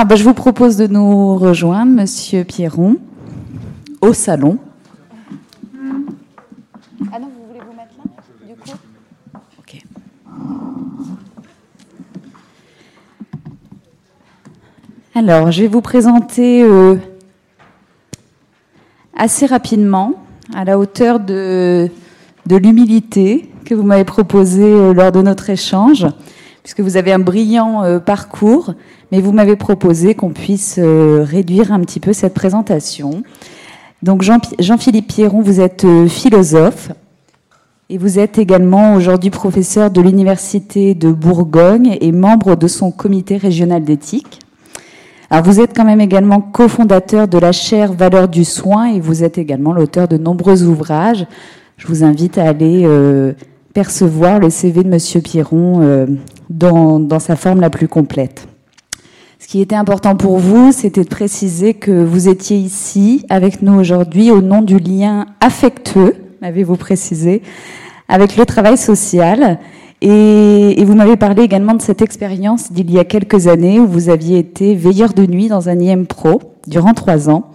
[0.00, 2.98] Ah, bah, je vous propose de nous rejoindre, Monsieur Pierron,
[4.00, 4.58] au salon.
[7.12, 8.04] Ah non, vous voulez vous mettre là,
[8.46, 8.78] du coup?
[9.58, 9.82] Ok.
[15.16, 16.94] Alors, je vais vous présenter euh,
[19.16, 20.14] assez rapidement,
[20.54, 21.90] à la hauteur de,
[22.46, 26.06] de l'humilité que vous m'avez proposée euh, lors de notre échange,
[26.62, 28.74] puisque vous avez un brillant euh, parcours,
[29.12, 33.22] mais vous m'avez proposé qu'on puisse réduire un petit peu cette présentation.
[34.02, 36.90] Donc Jean- Jean-Philippe Pierron, vous êtes philosophe,
[37.90, 43.38] et vous êtes également aujourd'hui professeur de l'Université de Bourgogne et membre de son comité
[43.38, 44.40] régional d'éthique.
[45.30, 49.24] Alors vous êtes quand même également cofondateur de la chaire Valeurs du soin et vous
[49.24, 51.26] êtes également l'auteur de nombreux ouvrages.
[51.78, 53.32] Je vous invite à aller euh,
[53.74, 56.06] percevoir le CV de Monsieur Pierron euh,
[56.50, 58.48] dans, dans sa forme la plus complète.
[59.38, 63.78] Ce qui était important pour vous, c'était de préciser que vous étiez ici avec nous
[63.78, 67.42] aujourd'hui au nom du lien affectueux, m'avez-vous précisé,
[68.08, 69.58] avec le travail social.
[70.00, 73.86] Et, et vous m'avez parlé également de cette expérience d'il y a quelques années où
[73.86, 77.50] vous aviez été veilleur de nuit dans un IM Pro durant trois ans.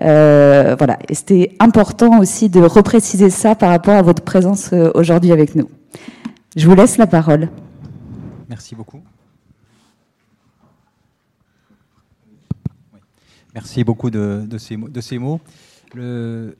[0.00, 4.90] Euh, voilà, et c'était important aussi de repréciser ça par rapport à votre présence euh,
[4.94, 5.68] aujourd'hui avec nous.
[6.56, 7.48] Je vous laisse la parole.
[8.48, 9.00] Merci beaucoup.
[13.54, 14.88] Merci beaucoup de, ces, mots-
[15.94, 16.54] je ne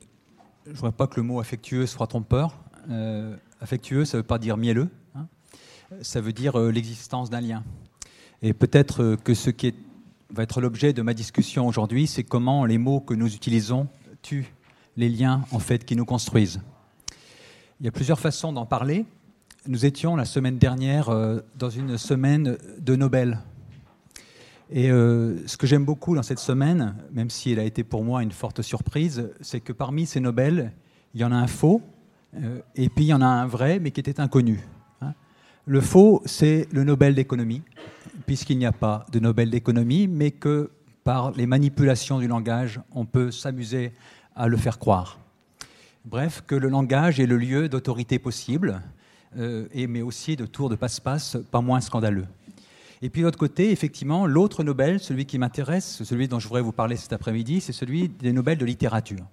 [0.74, 2.56] voudrais pas que le mot affectueux soit trompeur.
[2.90, 4.88] Euh, affectueux, ça ne veut pas dire mielleux.
[5.14, 5.26] hein.
[6.02, 7.62] Ça veut dire l'existence d'un lien.
[8.42, 9.74] Et peut-être que ce qui est-
[10.30, 13.88] va être l'objet de ma discussion aujourd'hui, c'est comment les mots que nous utilisons
[14.22, 14.52] tuent
[14.96, 16.60] les liens en fait qui nous construisent.
[17.80, 19.06] Il y a plusieurs façons d'en parler.
[19.66, 23.40] Nous étions la semaine dernière euh, dans une semaine de Nobel.
[24.70, 28.04] Et euh, ce que j'aime beaucoup dans cette semaine, même si elle a été pour
[28.04, 30.72] moi une forte surprise, c'est que parmi ces Nobel,
[31.14, 31.80] il y en a un faux,
[32.36, 34.60] euh, et puis il y en a un vrai, mais qui était inconnu.
[35.68, 37.60] Le faux, c'est le Nobel d'économie,
[38.24, 40.70] puisqu'il n'y a pas de Nobel d'économie, mais que
[41.04, 43.92] par les manipulations du langage, on peut s'amuser
[44.34, 45.18] à le faire croire.
[46.06, 48.80] Bref, que le langage est le lieu d'autorité possible,
[49.36, 52.24] euh, et, mais aussi de tours de passe-passe pas moins scandaleux.
[53.02, 56.62] Et puis de l'autre côté, effectivement, l'autre Nobel, celui qui m'intéresse, celui dont je voudrais
[56.62, 59.26] vous parler cet après-midi, c'est celui des Nobel de littérature.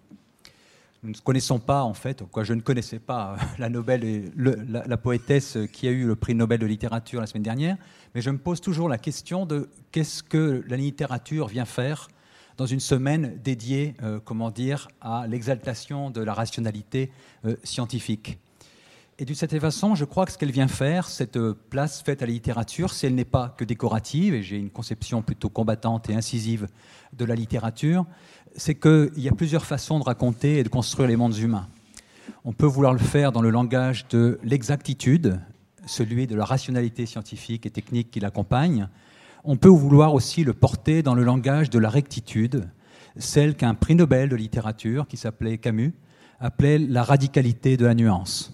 [1.05, 5.57] Nous ne connaissons pas, en fait, quoi, je ne connaissais pas la Nobel, la, poétesse
[5.71, 7.77] qui a eu le prix Nobel de littérature la semaine dernière,
[8.15, 12.07] mais je me pose toujours la question de qu'est-ce que la littérature vient faire
[12.57, 17.11] dans une semaine dédiée, euh, comment dire, à l'exaltation de la rationalité
[17.45, 18.39] euh, scientifique.
[19.17, 22.23] Et d'une certaine façon, je crois que ce qu'elle vient faire, cette euh, place faite
[22.23, 26.09] à la littérature, si elle n'est pas que décorative, et j'ai une conception plutôt combattante
[26.09, 26.67] et incisive
[27.13, 28.05] de la littérature,
[28.55, 31.67] c'est qu'il y a plusieurs façons de raconter et de construire les mondes humains.
[32.43, 35.39] On peut vouloir le faire dans le langage de l'exactitude,
[35.85, 38.87] celui de la rationalité scientifique et technique qui l'accompagne.
[39.43, 42.67] On peut vouloir aussi le porter dans le langage de la rectitude,
[43.17, 45.93] celle qu'un prix Nobel de littérature, qui s'appelait Camus,
[46.39, 48.53] appelait la radicalité de la nuance.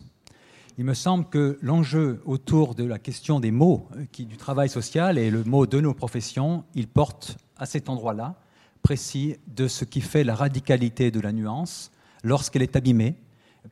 [0.78, 4.69] Il me semble que l'enjeu autour de la question des mots euh, qui, du travail
[4.69, 8.35] social et le mot de nos professions, il porte à cet endroit-là
[8.81, 11.91] précis de ce qui fait la radicalité de la nuance
[12.23, 13.15] lorsqu'elle est abîmée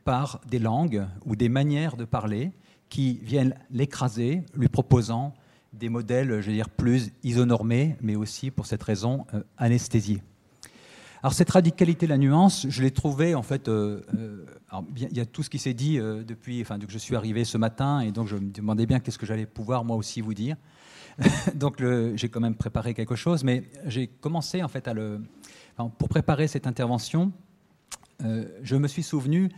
[0.04, 2.52] par des langues ou des manières de parler
[2.88, 5.34] qui viennent l'écraser, lui proposant
[5.72, 10.22] des modèles, je veux dire, plus isonormés, mais aussi, pour cette raison, euh, anesthésiés.
[11.22, 13.68] Alors cette radicalité la nuance, je l'ai trouvée en fait.
[13.68, 14.46] euh, euh,
[14.96, 17.44] il y a tout ce qui s'est dit euh, depuis, enfin, que je suis arrivé
[17.44, 20.32] ce matin, et donc je me demandais bien qu'est-ce que j'allais pouvoir moi aussi vous
[20.32, 20.56] dire.
[21.54, 25.20] donc j'ai quand même préparé quelque chose, mais j'ai commencé en fait à le.
[25.98, 27.32] pour préparer cette intervention,
[28.20, 29.50] je me suis souvenu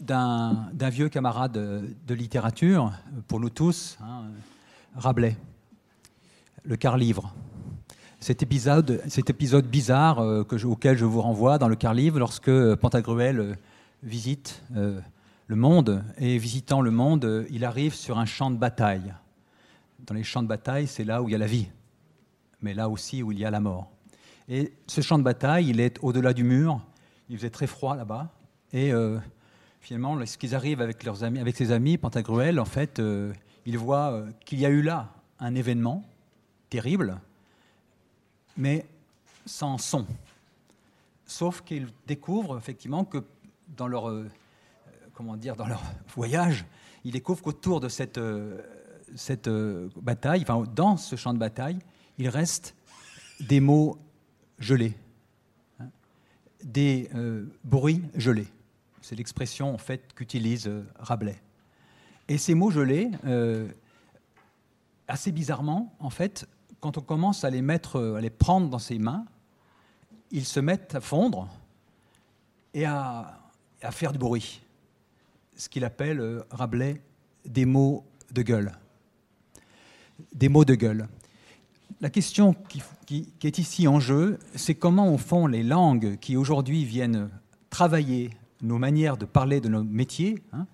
[0.00, 2.92] d'un vieux camarade de, littérature,
[3.28, 4.24] pour nous tous, hein,
[4.96, 5.36] Rabelais,
[6.64, 7.34] le quart-livre
[8.20, 13.54] cet épisode, bizarre euh, auquel je vous renvoie dans le quart-livre, lorsque Pantagruel euh,
[14.02, 15.00] visite euh,
[15.46, 19.14] le monde, et visitant le monde, euh, il arrive sur un champ de bataille.
[20.06, 21.68] Dans les champs de bataille, c'est là où il y a la vie,
[22.62, 23.90] mais là aussi où il y a la mort.
[24.48, 26.80] Et ce champ de bataille, il est au-delà du mur,
[27.28, 28.28] il faisait très froid là-bas,
[28.72, 29.18] et euh,
[29.80, 31.02] finalement, lorsqu'ils arrivent avec,
[31.56, 33.32] ses amis, Pantagruel, en fait, euh,
[33.66, 35.08] il voit euh, qu'il y a eu là
[35.38, 36.04] un événement
[36.68, 37.18] terrible,
[38.56, 38.86] mais
[39.46, 40.06] sans son.
[41.26, 43.24] Sauf qu'ils découvrent effectivement que
[43.76, 44.28] dans leur, euh,
[45.14, 45.82] comment dire, dans leur
[46.14, 46.64] voyage,
[47.04, 48.60] ils découvrent qu'autour de cette, euh,
[49.16, 51.78] cette euh, bataille, enfin, dans ce champ de bataille,
[52.18, 52.74] il reste
[53.40, 53.98] des mots
[54.58, 54.94] gelés,
[55.78, 55.88] hein,
[56.62, 57.08] des
[57.64, 58.48] bruits gelés.
[59.00, 61.40] C'est l'expression en fait qu'utilise Rabelais.
[62.28, 63.10] Et ces mots gelés,
[65.08, 66.46] assez bizarrement, en fait,
[66.80, 69.24] quand on commence à les mettre, à les prendre dans ses mains,
[70.30, 71.48] ils se mettent à fondre
[72.74, 73.38] et à,
[73.90, 74.60] faire du bruit.
[75.56, 77.02] Ce qu'il appelle, euh, Rabelais,
[77.44, 78.72] des mots de gueule.
[80.34, 81.08] Des mots de gueule.
[82.00, 82.54] La question
[83.06, 87.28] qui, est ici en jeu, c'est comment, au fond, les langues qui aujourd'hui viennent
[87.68, 88.30] travailler
[88.62, 90.66] nos manières de parler de nos métiers, hein,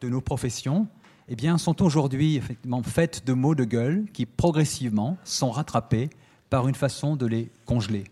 [0.00, 0.86] de nos professions,
[1.28, 6.10] eh bien, sont aujourd'hui effectivement faites de mots de gueule qui progressivement sont rattrapés
[6.50, 8.04] par une façon de les congeler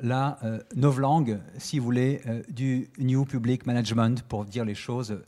[0.00, 5.20] la euh, novlangue, si vous voulez, euh, du New Public Management, pour dire les choses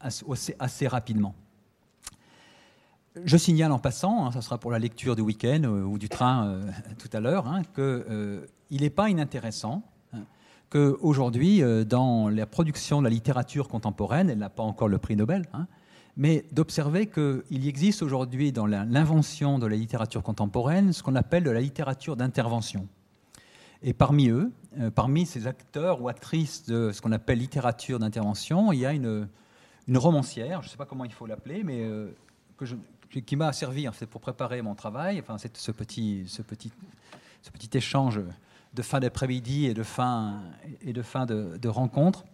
[0.00, 1.34] assez, rapidement.
[3.24, 6.08] Je signale en passant, hein, ça sera pour la lecture du week-end euh, ou du
[6.08, 6.60] train
[6.98, 10.24] tout à l'heure, hein, qu'il n'est pas inintéressant hein,
[10.70, 15.46] qu'aujourd'hui, dans la production de la littérature contemporaine, elle n'a pas encore le prix Nobel,
[16.18, 21.50] mais d'observer qu'il existe aujourd'hui dans l'invention de la littérature contemporaine ce qu'on appelle de
[21.50, 22.88] la littérature d'intervention.
[23.84, 24.50] Et parmi eux,
[24.80, 28.92] euh, parmi ces acteurs ou actrices de ce qu'on appelle littérature d'intervention, il y a
[28.92, 29.28] une,
[29.94, 32.08] romancière, je ne sais pas comment il faut l'appeler, mais euh,
[33.24, 36.26] qui m'a servi en pour préparer mon travail, enfin, ce, petit,
[37.72, 38.20] échange
[38.74, 40.42] de fin d'après-midi et de fin,
[40.82, 42.24] de, de, rencontre.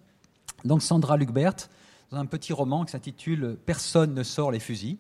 [0.64, 1.68] Donc Sandra Lucbert,
[2.10, 4.98] dans un petit roman qui s'intitule Personne ne sort les fusils,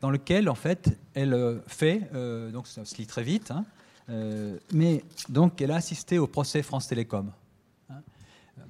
[0.00, 2.10] dans lequel en fait elle euh, fait,
[2.52, 3.64] donc ça se lit très vite, hein,
[4.10, 7.30] euh, mais donc, elle a assisté au procès France Télécom.
[7.90, 8.02] Hein.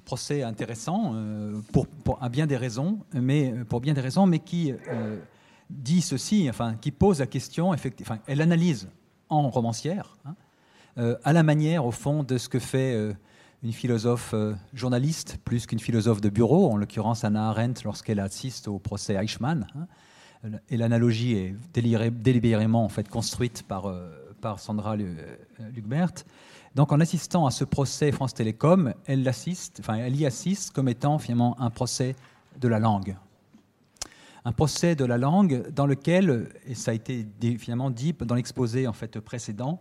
[0.05, 1.87] procès intéressant euh, pour,
[2.29, 5.19] bien des raisons, mais pour bien des raisons, mais qui euh,
[5.69, 7.69] dit ceci, enfin, qui pose la question.
[7.69, 8.89] Enfin, elle analyse
[9.29, 10.35] en romancière, hein,
[11.23, 13.15] à la manière, au fond, de ce que fait
[13.63, 14.33] une philosophe
[14.73, 19.67] journaliste plus qu'une philosophe de bureau, en l'occurrence Anna Arendt, lorsqu'elle assiste au procès Eichmann.
[19.75, 20.57] Hein.
[20.69, 23.85] et l'analogie est délibérément en fait construite par
[24.41, 26.25] par Sandra Lugbert.
[26.75, 30.89] Donc en assistant à ce procès France Télécom, elle, assiste, enfin, elle y assiste comme
[30.89, 32.15] étant finalement un procès
[32.59, 33.15] de la langue.
[34.43, 37.27] Un procès de la langue dans lequel, et ça a été
[37.59, 39.79] finalement dit dans l'exposé en fait précédent,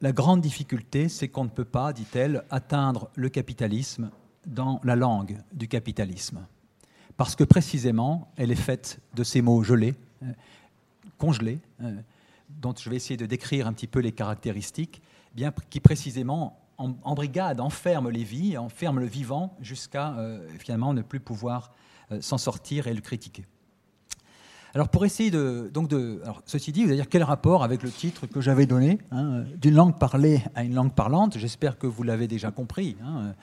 [0.00, 4.10] la grande difficulté, c'est qu'on ne peut pas, dit-elle, atteindre le capitalisme
[4.46, 6.46] dans la langue du capitalisme.
[7.16, 10.32] Parce que précisément, elle est faite de ces mots gelés, euh,
[11.18, 11.94] congelés, euh,
[12.48, 15.02] dont je vais essayer de décrire un petit peu les caractéristiques,
[15.34, 21.02] bien, qui précisément en, brigade enferme les vies, enferme le vivant jusqu'à euh, finalement ne
[21.02, 21.72] plus pouvoir
[22.20, 23.44] s'en sortir et le critiquer.
[24.74, 25.70] Alors pour essayer de...
[25.72, 28.66] Donc de alors, ceci dit, vous allez dire quel rapport avec le titre que j'avais
[28.66, 32.96] donné, hein, d'une langue parlée à une langue parlante J'espère que vous l'avez déjà compris.
[33.02, 33.34] Hein,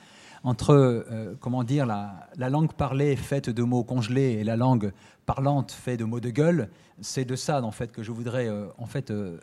[0.45, 4.93] entre euh, comment dire, la, langue parlée faite de mots congelés et la langue
[5.25, 6.69] parlante faite de mots de gueule,
[7.01, 9.39] c'est de ça en fait, que je voudrais euh, en fait, euh,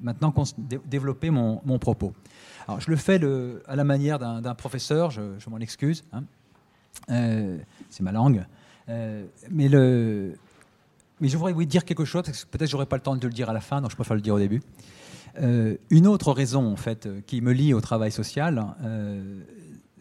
[0.00, 0.32] maintenant
[0.86, 2.12] développer mon, propos.
[2.68, 3.20] Alors, je le fais
[3.66, 6.22] à la manière d'un professeur, je, m'en excuse, hein.
[7.90, 8.46] c'est ma langue.
[8.88, 10.34] mais, le,
[11.22, 13.16] mais je voudrais vous dire quelque chose, parce que peut-être je n'aurai pas le temps
[13.16, 14.60] de le dire à la fin, donc je préfère le dire au début.
[15.38, 18.74] une autre raison, en fait, qui me lie au travail social,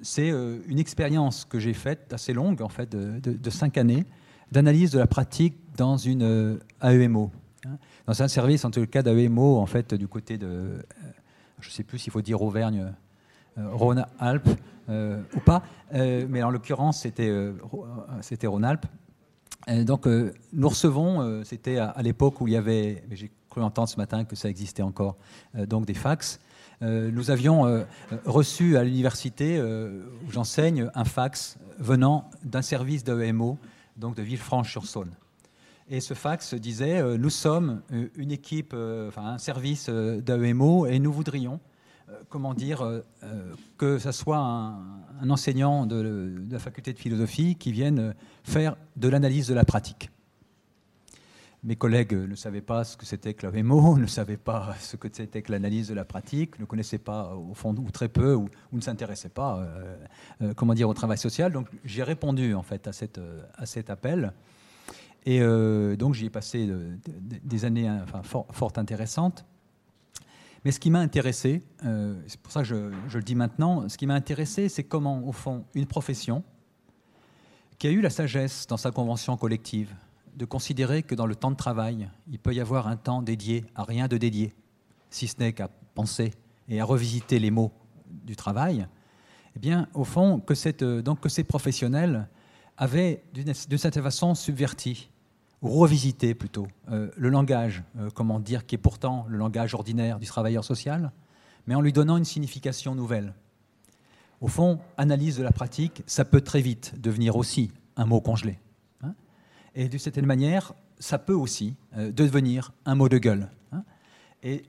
[0.02, 4.06] c'est euh, une expérience que j'ai faite assez longue, en fait, de, cinq années,
[4.52, 7.32] d'analyse de la pratique dans une euh, AEMO.
[7.66, 7.78] Hein.
[8.08, 10.82] dans un service, en tout cas, d'AEMO, en fait, du côté de, euh,
[11.60, 12.92] je ne sais plus s'il faut dire Auvergne,
[13.58, 14.50] Rhône-Alpes
[14.90, 15.62] ou pas,
[15.94, 17.30] mais en l'occurrence, c'était
[18.22, 18.86] c'était Rhône-Alpes.
[19.68, 24.26] Donc, nous recevons, c'était à, l'époque où il y avait, j'ai cru entendre ce matin
[24.26, 25.18] que ça existait encore,
[25.54, 26.40] donc des fax.
[26.84, 27.84] Euh, nous avions euh,
[28.26, 33.60] reçu à l'université euh, où j'enseigne un fax venant d'un service d'AEMO,
[33.98, 35.12] donc de Villefranche-sur-Saône.
[35.90, 37.82] Et ce fax disait Nous sommes
[38.16, 41.60] une équipe, enfin un service d'AEMO, et nous voudrions,
[42.30, 43.02] comment dire,
[43.78, 48.14] que ce soit un, enseignant de, la faculté de philosophie qui vienne
[48.44, 50.10] faire de l'analyse de la pratique.
[51.64, 55.08] Mes collègues ne savaient pas ce que c'était que l'AVMO, ne savaient pas ce que
[55.12, 58.50] c'était que l'analyse de la pratique, ne connaissaient pas au fond ou très peu ou,
[58.72, 59.96] ne s'intéressaient pas, euh,
[60.42, 61.52] euh, comment dire, au travail social.
[61.52, 63.22] Donc j'ai répondu en fait à, cette,
[63.66, 64.34] cet appel.
[65.24, 66.68] Et euh, donc j'y ai passé
[67.44, 69.46] des années enfin, fort, intéressantes.
[70.64, 74.06] Mais ce qui m'a intéressé, c'est pour ça que je, le dis maintenant, ce qui
[74.06, 76.44] m'a intéressé, c'est comment, au fond, une profession
[77.80, 79.92] qui a eu la sagesse dans sa convention collective,
[80.36, 83.66] de considérer que dans le temps de travail, il peut y avoir un temps dédié
[83.76, 84.54] à rien de dédié,
[85.10, 86.32] si ce n'est qu'à penser
[86.70, 87.72] et à revisiter les mots
[88.08, 88.88] du travail,
[89.56, 92.28] eh bien, au fond, que, cette, donc, que ces professionnels
[92.78, 95.11] avaient d'une certaine façon subverti,
[95.62, 100.20] ou revisité plutôt, euh, le langage, euh, comment dire, qui est pourtant le langage ordinaire
[100.20, 101.12] du travailleur social,
[101.68, 103.34] mais en lui donnant une signification nouvelle.
[104.40, 108.58] Au fond, analyse de la pratique, ça peut très vite devenir aussi un mot congelé.
[109.04, 109.14] Hein.
[109.76, 113.50] et d'une certaine manière, ça peut aussi euh, devenir un mot de gueule.
[113.72, 113.84] Hein.
[114.42, 114.64] et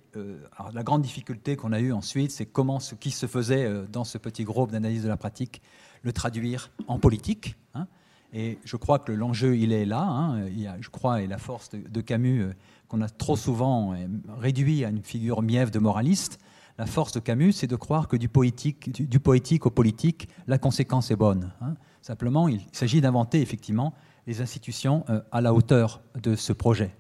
[0.75, 4.19] la grande difficulté qu'on a eue ensuite, c'est comment ce qui se faisait dans ce
[4.19, 5.63] petit groupe d'analyse de la pratique,
[6.03, 7.57] le traduire en politique.
[7.75, 7.87] Hein.
[8.33, 10.03] Et je crois que l'enjeu, il est là.
[10.03, 10.47] Hein.
[10.47, 12.53] Il y a, je crois, et la force de, Camus, euh,
[12.89, 14.07] qu'on a trop souvent euh,
[14.39, 16.39] réduit à une figure mièvre de moraliste,
[16.79, 21.17] la force de Camus, c'est de croire que du poétique, au politique, la conséquence est
[21.17, 21.53] bonne.
[21.61, 21.75] Hein.
[22.01, 23.93] Simplement, il s'agit d'inventer effectivement
[24.27, 26.97] les institutions euh, à la hauteur de ce projet.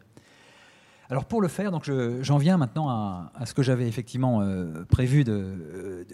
[1.08, 4.42] Alors pour le faire, donc j'en viens maintenant à, ce que j'avais effectivement
[4.88, 6.06] prévu de,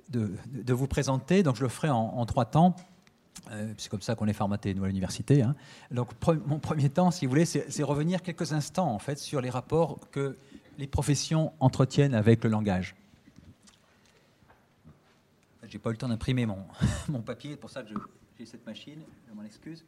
[0.66, 1.44] vous présenter.
[1.44, 2.74] Donc je le ferai en trois temps.
[3.50, 5.42] Euh, c'est comme ça qu'on est formaté, nous, à l'université.
[5.42, 5.54] Hein.
[5.90, 6.10] Donc,
[6.46, 9.98] mon premier temps, si vous voulez, c'est revenir quelques instants, en fait, sur les rapports
[10.10, 10.36] que
[10.76, 12.94] les professions entretiennent avec le langage.
[15.66, 16.64] J'ai pas eu le temps d'imprimer mon,
[17.08, 17.90] mon papier, c'est pour ça que
[18.38, 19.84] j'ai cette machine, je m'en excuse.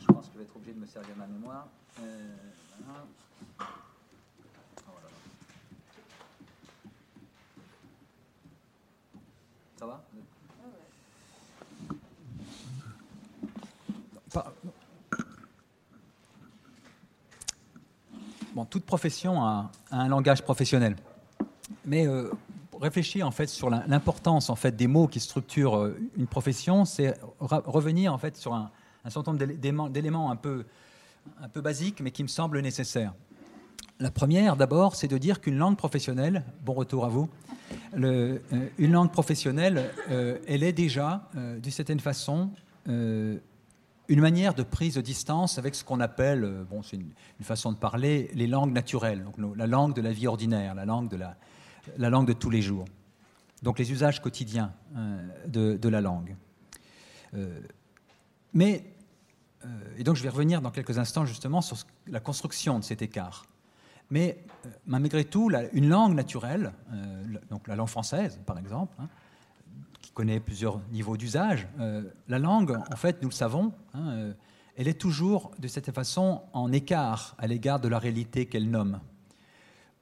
[0.00, 1.68] Je pense que je vais être obligé de me servir de ma mémoire.
[2.00, 2.34] Euh,
[9.78, 10.02] Ça va
[18.54, 20.96] Bon, toute profession a, un langage professionnel.
[21.84, 22.30] Mais euh,
[22.80, 27.18] réfléchir en fait sur l'importance en fait des mots qui structurent euh, une profession, c'est
[27.38, 28.70] revenir en fait sur un,
[29.08, 30.64] certain nombre d'éléments un peu,
[31.40, 33.12] un peu basiques, mais qui me semblent nécessaires.
[34.00, 37.28] La première, d'abord, c'est de dire qu'une langue professionnelle, bon retour à vous,
[37.96, 38.38] euh,
[38.78, 42.50] une langue professionnelle, euh, elle est déjà, euh, d'une certaine façon,
[42.86, 47.10] une manière de prise de distance avec ce qu'on appelle, bon, c'est une,
[47.40, 51.08] façon de parler, les langues naturelles, donc la langue de la vie ordinaire, la langue
[51.08, 51.36] de, la,
[51.98, 52.84] la langue de tous les jours.
[53.64, 54.72] Donc les usages quotidiens
[55.48, 56.36] de, de, la langue.
[58.54, 58.84] mais,
[59.98, 63.46] et donc je vais revenir dans quelques instants justement sur la construction de cet écart.
[64.10, 69.08] Mais euh, malgré tout, une langue naturelle, euh, donc la langue française par exemple, hein,
[70.00, 74.32] qui connaît plusieurs niveaux d'usage, euh, la langue, en fait, nous le savons, hein,
[74.76, 79.00] elle est toujours de cette façon en écart à l'égard de la réalité qu'elle nomme.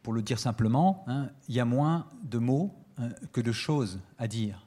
[0.03, 2.75] Pour le dire simplement, hein, il y a moins de mots
[3.33, 4.67] que de choses à dire.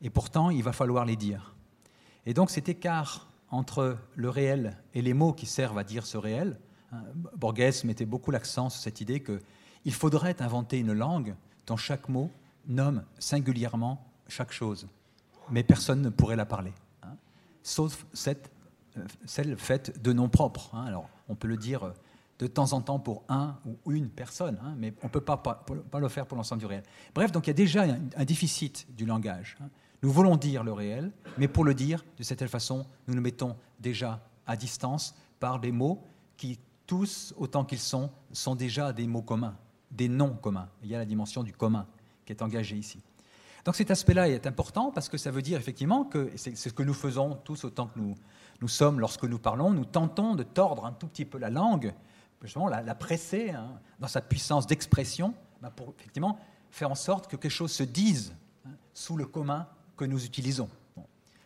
[0.00, 1.54] Et pourtant, il va falloir les dire.
[2.24, 6.18] Et donc cet écart entre le réel et les mots qui servent à dire ce
[6.18, 6.58] réel,
[7.36, 11.34] Borges mettait beaucoup l'accent sur cette idée qu'il faudrait inventer une langue
[11.66, 12.30] dont chaque mot
[12.66, 14.88] nomme singulièrement chaque chose,
[15.50, 17.16] mais personne ne pourrait la parler, hein,
[17.62, 18.50] sauf cette,
[18.96, 20.74] euh, celle faite de noms propres.
[20.74, 20.84] Hein.
[20.84, 21.92] Alors, on peut le dire euh,
[22.38, 25.64] de temps en temps pour un ou une personne, mais on ne peut pas, pas,
[25.98, 26.84] le faire pour l'ensemble du réel.
[27.14, 29.56] Bref, donc il y a déjà un, un déficit du langage.
[30.02, 33.56] Nous voulons dire le réel, mais pour le dire, de cette façon, nous nous mettons
[33.80, 36.04] déjà à distance par des mots
[36.36, 39.56] qui tous, autant qu'ils sont, sont déjà des mots communs,
[39.92, 40.68] des noms communs.
[40.82, 41.86] Il y a la dimension du commun
[42.24, 42.98] qui est engagée ici.
[43.64, 46.82] Donc cet aspect-là est important parce que ça veut dire effectivement que c'est ce que
[46.82, 48.14] nous faisons tous autant que nous,
[48.62, 51.92] nous sommes lorsque nous parlons, nous tentons de tordre un tout petit peu la langue,
[52.42, 56.38] justement la, presser hein, dans sa puissance d'expression bah, pour effectivement
[56.70, 58.34] faire en sorte que quelque chose se dise
[58.66, 59.68] hein, sous le commun
[59.98, 60.70] que nous utilisons.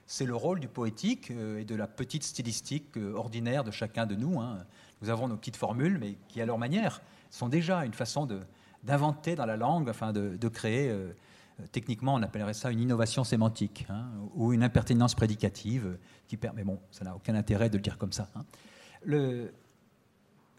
[0.07, 4.05] C'est le rôle du poétique euh, et de la petite stylistique euh, ordinaire de chacun
[4.05, 4.41] de nous.
[4.41, 4.59] Hein.
[5.03, 8.29] Nous avons nos petites formules, mais qui, à leur manière, sont déjà une façon
[8.85, 11.13] d'inventer dans la langue, enfin de, créer, euh,
[11.73, 16.79] techniquement, on appellerait ça une innovation sémantique, hein, ou une impertinence prédicative, qui permet, bon,
[16.91, 18.29] ça n'a aucun intérêt de le dire comme ça.
[18.37, 18.45] Hein.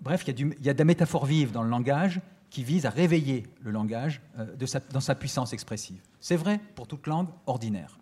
[0.02, 2.20] Bref, il y, a de la métaphore vive dans le langage
[2.50, 4.56] qui vise à réveiller le langage euh,
[4.92, 6.02] dans sa puissance expressive.
[6.20, 7.98] C'est vrai pour toute langue ordinaire.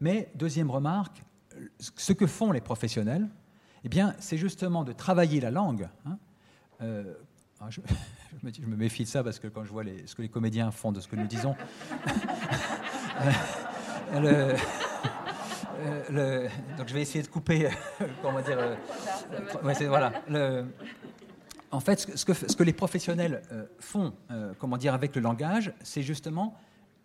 [0.00, 1.22] Mais, deuxième remarque,
[1.78, 3.28] ce que font les professionnels,
[3.84, 5.88] eh bien, c'est justement de travailler la langue.
[6.06, 6.18] Hein.
[6.82, 7.14] Euh,
[7.60, 7.80] ah, je,
[8.42, 11.00] me, méfie de ça parce que quand je vois ce que les comédiens font de
[11.00, 11.56] ce que nous disons,
[14.14, 14.56] euh,
[16.10, 17.68] euh, donc je vais essayer de couper,
[18.22, 18.58] comment dire,
[19.88, 20.12] voilà.
[21.70, 23.42] en fait, ce que, ce que, les professionnels
[23.78, 24.12] font,
[24.58, 26.54] comment dire, avec le langage, c'est justement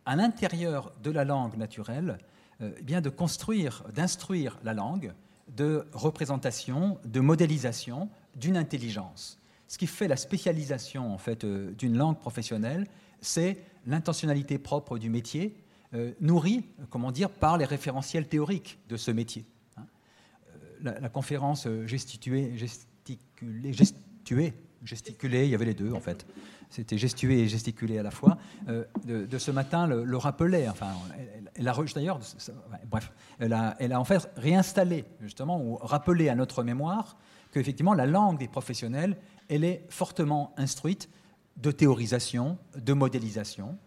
[0.06, 2.18] à l'intérieur de la langue naturelle,
[2.62, 5.14] eh bien de construire, d'instruire la langue
[5.48, 9.40] de représentation, de modélisation d'une intelligence.
[9.68, 12.88] Ce qui fait la spécialisation en fait d'une langue professionnelle,
[13.22, 15.56] c'est l'intentionnalité propre du métier,
[16.20, 19.46] nourrie, comment dire, par les référentiels théoriques de ce métier.
[19.78, 19.86] Hein.
[20.82, 26.26] La, conférence gestituée, gesticulée, gestuée, gesticulée, il y avait les deux en fait
[26.70, 30.68] c'était gestué et gesticulé à la fois, euh, de, ce matin le, rappelait.
[30.68, 30.88] Enfin,
[31.56, 32.20] elle, a d'ailleurs,
[32.90, 37.18] bref, elle a, elle a, en fait réinstallé justement ou rappelé à notre mémoire
[37.52, 39.18] qu'effectivement la langue des professionnels,
[39.50, 41.10] elle est fortement instruite
[41.58, 43.78] de théorisation, de modélisation.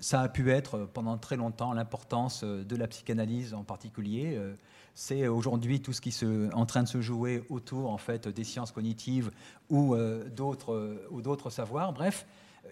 [0.00, 4.34] Ça a pu être pendant très longtemps l'importance de la psychanalyse en particulier.
[4.36, 4.54] Euh,
[4.96, 8.44] c'est aujourd'hui tout ce qui est en train de se jouer autour en fait des
[8.44, 9.30] sciences cognitives
[9.68, 11.92] ou euh, d'autres euh, savoirs.
[11.92, 12.26] Bref,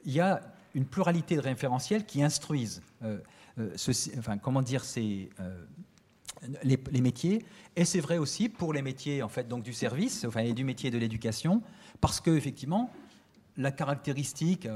[0.06, 0.40] il y a
[0.74, 3.18] une pluralité de référentiels qui instruisent, euh,
[4.18, 5.28] enfin, comment dire, ces,
[6.62, 7.44] les, métiers.
[7.76, 10.90] Et c'est vrai aussi pour les métiers en fait donc du service, et du métier
[10.90, 11.62] de l'éducation,
[12.00, 12.90] parce que effectivement
[13.56, 14.68] la caractéristique,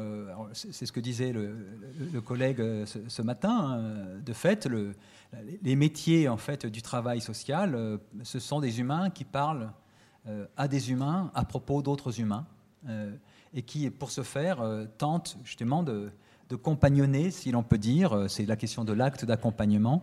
[0.52, 4.92] c'est ce que disait le, collègue ce, matin, hein, de fait, le,
[5.62, 9.72] les métiers en fait du travail social, euh, ce sont des humains qui parlent
[10.26, 12.46] euh, à des humains à propos d'autres humains
[12.88, 13.14] euh,
[13.54, 14.62] et qui, pour ce faire,
[14.98, 16.10] tentent justement de,
[16.62, 20.02] compagnonner, si l'on peut dire, c'est la question de l'acte d'accompagnement,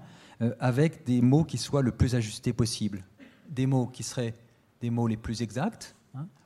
[0.60, 3.04] avec des mots qui soient le plus ajustés possible,
[3.50, 4.34] des mots qui seraient
[4.82, 5.95] des mots les plus exacts,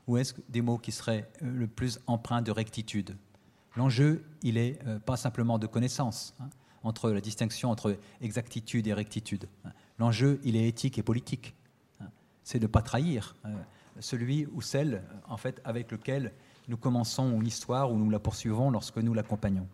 [0.10, 3.16] ou est-ce des mots qui seraient le plus empreints de rectitude?
[3.78, 6.36] L'enjeu, il est pas simplement de connaissance.
[6.42, 6.50] Hein,
[6.84, 9.48] entre la distinction entre exactitude et rectitude.
[9.98, 11.56] L'enjeu, il est éthique et politique.
[12.44, 13.50] C'est de ne pas trahir euh,
[14.00, 16.32] celui ou celle en fait, avec lequel
[16.68, 19.68] nous commençons l'histoire ou nous la poursuivons lorsque nous l'accompagnons.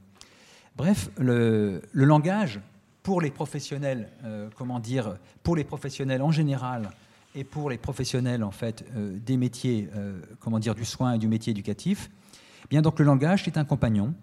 [0.75, 2.59] Bref, le, langage,
[3.01, 6.89] pour les professionnels, euh, comment dire, pour les professionnels en général
[7.35, 9.89] et pour les professionnels en fait euh, des métiers,
[10.39, 12.09] comment dire, du soin et du métier éducatif,
[12.63, 14.13] eh bien donc le langage est un compagnon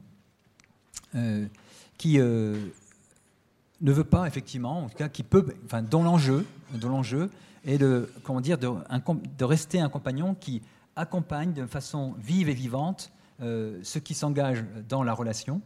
[2.03, 2.57] qui euh,
[3.81, 7.31] ne veut pas effectivement, en tout cas qui peut, enfin dont l'enjeu, dont l'enjeu
[7.65, 10.63] est de comment dire de, rester un compagnon qui
[10.97, 15.63] accompagne de façon vive et vivante euh, ceux qui s'engagent dans la relation,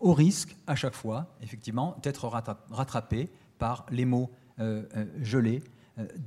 [0.00, 2.30] au risque à chaque fois effectivement d'être
[2.70, 4.84] rattrapé par les mots euh,
[5.20, 5.62] gelés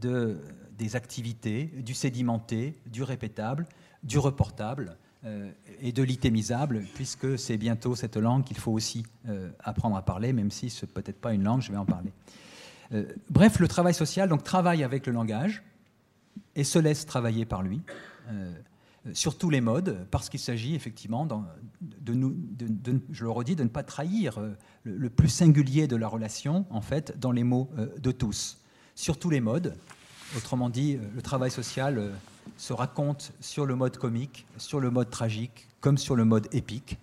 [0.01, 0.37] de,
[0.77, 3.65] des activités, du sédimenté, du répétable,
[4.03, 5.49] du reportable, euh,
[5.81, 10.31] et de l'itémisable, puisque c'est bientôt cette langue qu'il faut aussi euh, apprendre à parler,
[10.31, 12.11] même si ce n'est peut-être pas une langue, je vais en parler.
[12.93, 15.63] Euh, bref, le travail social donc, travaille avec le langage
[16.55, 17.81] et se laisse travailler par lui,
[19.13, 23.63] sur tous les modes, parce qu'il s'agit effectivement, de, nous, de, je le redis, de
[23.63, 24.39] ne pas trahir
[24.83, 28.59] le, plus singulier de la relation, en fait, dans les mots de tous,
[28.97, 29.77] sur tous les modes.
[30.35, 32.11] Autrement dit, le travail social
[32.57, 36.97] se raconte sur le mode comique, sur le mode tragique, comme sur le mode épique.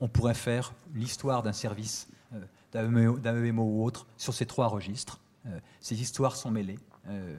[0.00, 5.20] On pourrait faire l'histoire d'un service, euh, d'un EMO ou autre, sur ces trois registres.
[5.46, 6.78] Euh, ces histoires sont mêlées.
[7.08, 7.36] Euh,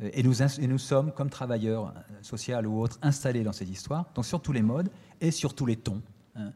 [0.00, 1.92] et, nous, sommes, comme travailleurs
[2.22, 5.66] sociaux ou autres, installés dans ces histoires, donc sur tous les modes et sur tous
[5.66, 6.00] les tons.
[6.36, 6.52] Hein.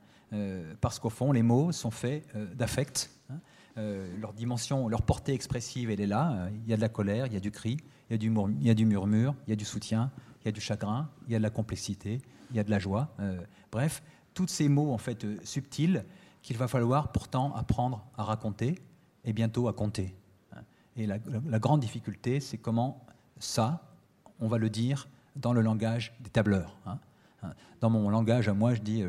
[0.80, 2.24] parce qu'au fond, les mots sont faits
[2.56, 3.10] d'affect.
[3.28, 3.34] Hein.
[3.76, 6.48] Leur dimension, leur portée expressive, elle est là.
[6.64, 7.76] Il y a de la colère, il y a du cri,
[8.08, 10.10] il y a du, il y a du murmure, il y a du soutien,
[10.42, 12.70] il y a du chagrin, il y a de la complexité, il y a de
[12.70, 13.14] la joie.
[13.20, 13.40] Euh,
[13.72, 14.02] bref,
[14.34, 16.04] tous ces mots en fait euh, subtils
[16.42, 18.78] qu'il va falloir pourtant apprendre à raconter
[19.24, 20.14] et bientôt à compter.
[20.96, 21.18] Et la,
[21.58, 23.04] grande difficulté, c'est comment
[23.38, 23.82] ça,
[24.38, 26.76] on va le dire dans le langage des tableurs.
[26.86, 26.98] Hein.
[27.80, 29.02] Dans mon langage à moi, je dis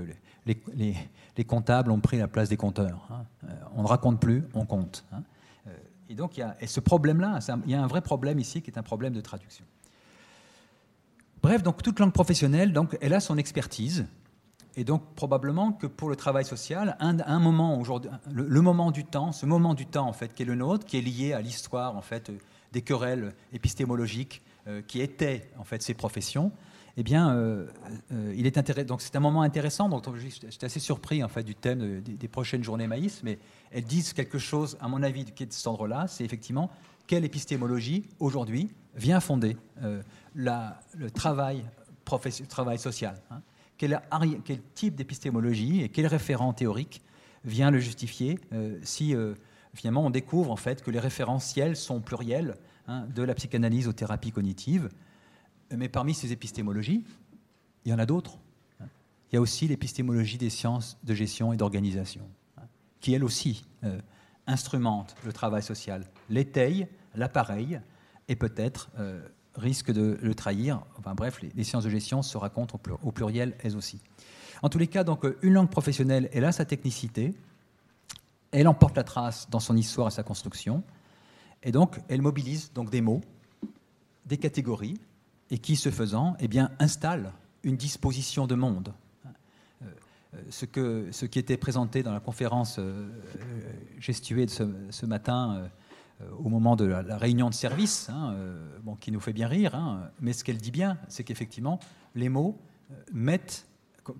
[0.47, 0.95] euh, les,
[1.37, 3.07] les, comptables ont pris la place des compteurs.
[3.11, 3.49] Hein.
[3.75, 5.05] On ne raconte plus, on compte.
[5.11, 5.21] Hein.
[6.09, 8.61] Et donc, il y a et ce problème-là, il y a un vrai problème ici
[8.61, 9.65] qui est un problème de traduction.
[11.41, 14.05] Bref, donc toute langue professionnelle, donc, elle a son expertise.
[14.77, 19.31] Et donc probablement que pour le travail social, un, moment aujourd'hui, le, moment du temps,
[19.31, 21.95] ce moment du temps en fait qui est le nôtre, qui est lié à l'histoire
[21.95, 22.31] en fait
[22.73, 26.51] des querelles épistémologiques euh, qui étaient en fait ces professions,
[26.97, 27.67] eh bien, euh,
[28.11, 28.87] euh, il est intéressant.
[28.87, 29.89] Donc c'est un moment intéressant.
[29.89, 33.37] Donc j'étais assez surpris en fait du thème des, prochaines journées maïs, mais
[33.71, 36.05] elles disent quelque chose, à mon avis, qui est de cet ordre-là.
[36.07, 36.69] C'est effectivement
[37.07, 39.57] quelle épistémologie aujourd'hui vient fonder
[40.33, 41.63] le travail,
[42.77, 43.21] social.
[43.29, 43.41] Hein?
[43.77, 44.01] Quel,
[44.73, 47.01] type d'épistémologie et quel référent théorique
[47.43, 49.35] vient le justifier euh, si euh,
[49.73, 52.55] finalement on découvre en fait que les référentiels sont pluriels
[52.87, 54.89] hein, de la psychanalyse aux thérapies cognitives.
[55.71, 57.03] Mais parmi ces épistémologies,
[57.85, 58.37] il y en a d'autres.
[58.79, 62.21] Il y a aussi l'épistémologie des sciences de gestion et d'organisation,
[63.01, 63.99] qui elle aussi euh,
[64.47, 67.81] instrumente le travail social, l'étaye, l'appareil,
[68.27, 68.89] et peut-être
[69.55, 70.81] risquent de le trahir.
[70.97, 74.01] Enfin bref, les, sciences de gestion se racontent au, pluriel elles aussi.
[74.61, 77.33] En tous les cas, donc, une langue professionnelle, elle a sa technicité,
[78.51, 80.83] elle emporte la trace dans son histoire et sa construction,
[81.63, 83.21] et donc elle mobilise donc des mots,
[84.25, 84.99] des catégories,
[85.51, 87.31] et qui, ce faisant, eh bien, installe
[87.63, 88.93] une disposition de monde.
[90.35, 93.07] Euh, ce, que, ce qui était présenté dans la conférence euh,
[93.99, 95.69] gestuée de ce, matin
[96.21, 98.35] euh, au moment de la, réunion de service, hein,
[98.83, 101.79] bon, qui nous fait bien rire, hein, mais ce qu'elle dit bien, c'est qu'effectivement,
[102.15, 102.57] les mots
[103.11, 103.67] mettent,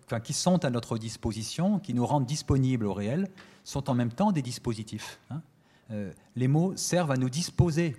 [0.06, 3.30] enfin, qui sont à notre disposition, qui nous rendent disponibles au réel,
[3.64, 5.20] sont en même temps des dispositifs.
[5.30, 5.42] Hein.
[6.36, 7.96] les mots servent à nous disposer,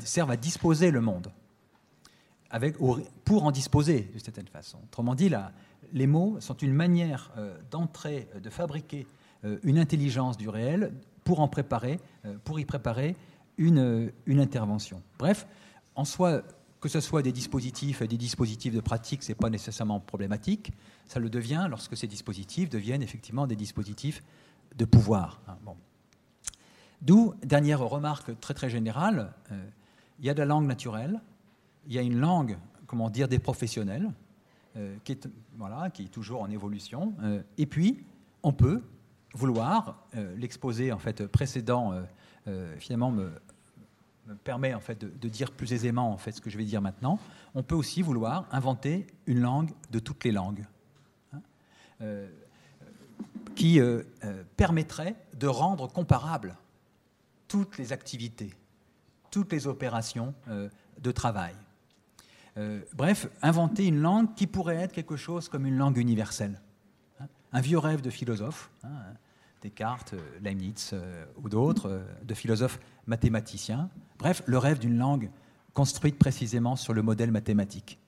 [0.00, 1.32] servent à disposer le monde
[3.24, 4.78] pour en disposer d'une certaine façon.
[4.84, 5.30] Autrement dit,
[5.92, 9.06] les mots sont une manière euh, d'entrer, euh, de fabriquer
[9.44, 10.92] euh, une intelligence du réel
[11.24, 12.00] pour, en préparer,
[12.44, 13.16] pour y préparer
[13.56, 15.02] une, une intervention.
[15.18, 15.46] Bref,
[15.94, 16.42] en soi,
[16.82, 20.72] que ce soit des dispositifs et des dispositifs de pratique, ce n'est pas nécessairement problématique.
[21.06, 24.22] Ça le devient lorsque ces dispositifs deviennent effectivement des dispositifs
[24.76, 25.40] de pouvoir.
[25.48, 25.56] Hein.
[27.00, 29.32] D'où, dernière remarque très très générale,
[30.18, 31.22] il y a de la langue naturelle,
[31.86, 34.10] il y a une langue, comment dire, des professionnels,
[34.76, 37.14] euh, qui, est, toujours en évolution.
[37.22, 38.04] Euh, et puis,
[38.42, 38.82] on peut
[39.32, 41.94] vouloir, euh, l'exposé en fait précédent,
[42.78, 43.30] finalement me,
[44.42, 47.20] permet en fait de, dire plus aisément ce que je vais dire maintenant.
[47.54, 50.66] On peut aussi vouloir inventer une langue de toutes les langues,
[51.32, 51.40] hein,
[53.54, 53.80] qui
[54.56, 56.56] permettrait de rendre comparables
[57.48, 58.52] toutes les activités,
[59.30, 61.54] toutes les opérations de travail.
[62.56, 66.60] Euh, bref, inventer une langue qui pourrait être quelque chose comme une langue universelle.
[67.20, 67.26] Hein.
[67.52, 68.90] un vieux rêve de philosophe, hein,
[69.60, 73.90] Descartes, euh, Leibniz euh, ou d'autres, de philosophes mathématiciens.
[74.18, 75.30] Bref, le rêve d'une langue
[75.72, 77.98] construite précisément sur le modèle mathématique.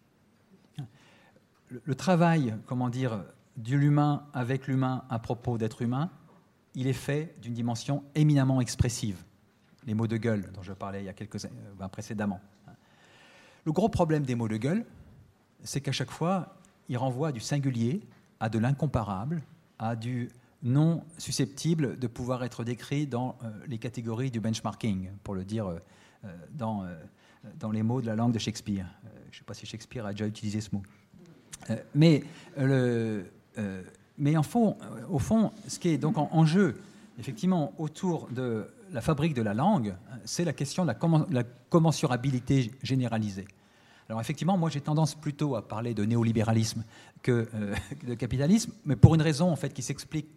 [1.68, 3.24] Le, travail, comment dire,
[3.56, 6.10] de l'humain avec l'humain à propos d'être humain,
[6.76, 9.24] il est fait d'une dimension éminemment expressive.
[9.84, 11.56] Les mots de gueule dont je parlais il y a quelques années,
[11.90, 12.40] précédemment.
[13.66, 14.84] Le gros problème des mots de gueule,
[15.64, 16.54] c'est qu'à chaque fois,
[16.88, 18.00] ils renvoient du singulier
[18.38, 19.42] à de l'incomparable,
[19.80, 20.30] à du
[20.62, 25.66] non susceptible de pouvoir être décrit dans euh, les catégories du benchmarking, pour le dire
[25.66, 25.78] euh,
[26.24, 26.86] euh, dans,
[27.58, 28.86] dans les mots de la langue de Shakespeare.
[29.32, 30.82] je ne sais pas si Shakespeare a déjà utilisé ce mot.
[31.92, 32.22] mais,
[32.56, 33.26] le,
[34.16, 34.76] mais en fond,
[35.10, 36.80] au fond, ce qui est donc en jeu,
[37.18, 39.94] effectivement, autour de la fabrique de la langue,
[40.24, 40.92] c'est la question de
[41.34, 43.46] la, commensurabilité généralisée.
[44.08, 46.84] Alors effectivement, moi j'ai tendance plutôt à parler de néolibéralisme
[47.22, 47.74] que euh,
[48.06, 50.28] de capitalisme, mais pour une raison en qui s'explique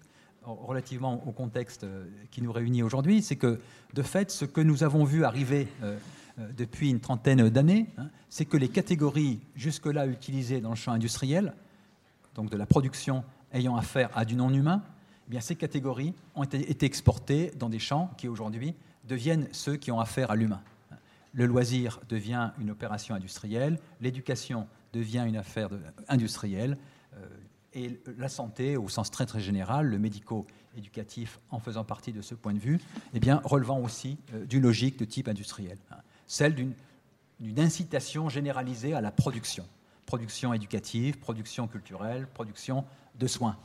[0.43, 3.59] relativement au contexte euh, qui nous réunit aujourd'hui, c'est que
[3.93, 5.97] de fait, ce que nous avons vu arriver euh,
[6.57, 11.53] depuis une trentaine d'années, hein, c'est que les catégories jusque-là utilisées dans le champ industriel,
[12.35, 14.81] donc de la production ayant affaire à du non-humain,
[15.37, 19.99] eh ces catégories ont été, exportées dans des champs qui aujourd'hui deviennent ceux qui ont
[19.99, 20.61] affaire à l'humain.
[21.33, 25.69] Le loisir devient une opération industrielle, l'éducation devient une affaire
[26.07, 26.77] industrielle,
[27.15, 27.27] euh,
[27.73, 32.33] et la santé, au sens très très général, le médico-éducatif en faisant partie de ce
[32.33, 32.79] point de vue,
[33.13, 35.97] eh bien, relevant aussi euh, d'une logique de type industriel, hein.
[36.25, 39.67] celle d'une incitation généralisée à la production.
[40.07, 42.83] Production éducative, production culturelle, production
[43.19, 43.55] de soins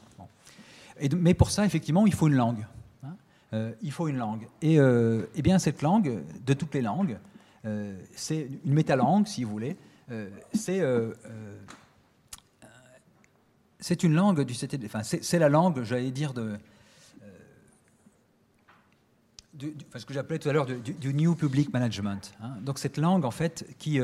[1.19, 2.67] mais pour ça, effectivement, il faut une langue.
[3.03, 3.17] Hein.
[3.53, 4.49] Euh, il faut une langue.
[4.63, 7.19] Et, euh, eh bien, cette langue, de toutes les langues,
[7.65, 9.77] euh, c'est une métalangue, si vous voulez.
[10.53, 10.83] c'est
[14.03, 14.55] une langue du
[14.85, 15.03] enfin,
[15.39, 16.59] la langue, j'allais dire, de,
[19.97, 22.35] ce que j'appelais tout à l'heure du, New Public Management.
[22.41, 22.57] Hein.
[22.63, 24.01] Donc cette langue, en fait, qui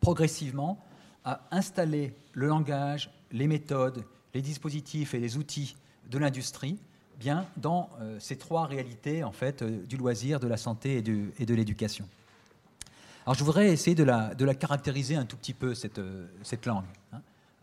[0.00, 0.84] progressivement
[1.24, 4.04] a installé le langage, les méthodes,
[4.34, 5.76] les dispositifs et les outils
[6.10, 6.78] de l'industrie
[7.18, 11.02] bien dans euh, ces trois réalités en fait euh, du loisir, de la santé et,
[11.46, 12.08] de l'éducation.
[13.24, 16.26] Alors je voudrais essayer de la, caractériser un tout petit peu cette, euh,
[16.66, 16.84] langue.
[17.12, 17.20] Hein.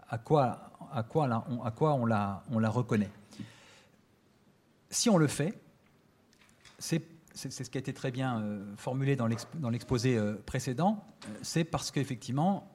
[0.09, 3.11] À quoi, à quoi, on, à quoi on la reconnaît
[4.89, 5.53] Si on le fait,
[6.79, 7.01] c'est
[7.33, 8.43] ce qui a été très bien
[8.75, 9.27] formulé dans
[9.69, 11.01] l'exposé précédent,
[11.41, 12.69] c'est parce qu'effectivement,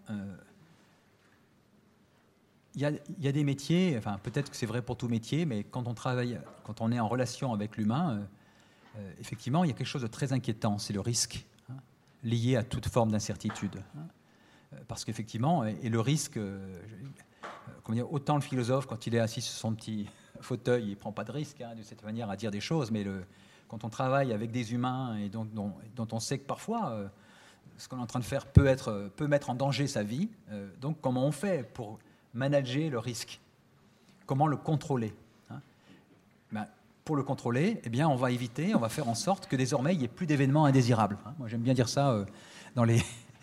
[2.76, 5.88] il y, a, des métiers, enfin peut-être que c'est vrai pour tout métier, mais quand
[5.88, 9.74] on travaille, quand on est en relation avec l'humain, euh, euh, effectivement, il y a
[9.74, 11.76] quelque chose de très inquiétant, c'est le risque hein,
[12.22, 13.82] lié à toute forme d'incertitude.
[13.96, 14.00] Hein.
[14.74, 16.38] Euh, parce qu'effectivement, et, le risque,
[17.88, 20.06] dire, autant le philosophe, quand il est assis sur son petit
[20.42, 22.90] fauteuil, il ne prend pas de risque hein, de cette manière à dire des choses,
[22.90, 23.06] mais
[23.68, 27.10] quand on travaille avec des humains et dont, dont, on sait que parfois
[27.78, 30.28] ce qu'on est en train de faire peut, être, peut mettre en danger sa vie.
[30.80, 31.98] donc comment on fait pour
[32.36, 33.40] manager le risque
[34.26, 35.12] Comment le contrôler
[35.50, 35.60] hein?
[36.52, 36.66] Ben,
[37.04, 39.94] Pour le contrôler, eh bien, on va éviter, on va faire en sorte que désormais
[39.94, 41.18] il n'y ait plus d'événements indésirables.
[41.26, 41.34] Hein.
[41.38, 42.24] Moi j'aime bien dire ça
[42.74, 43.02] dans les,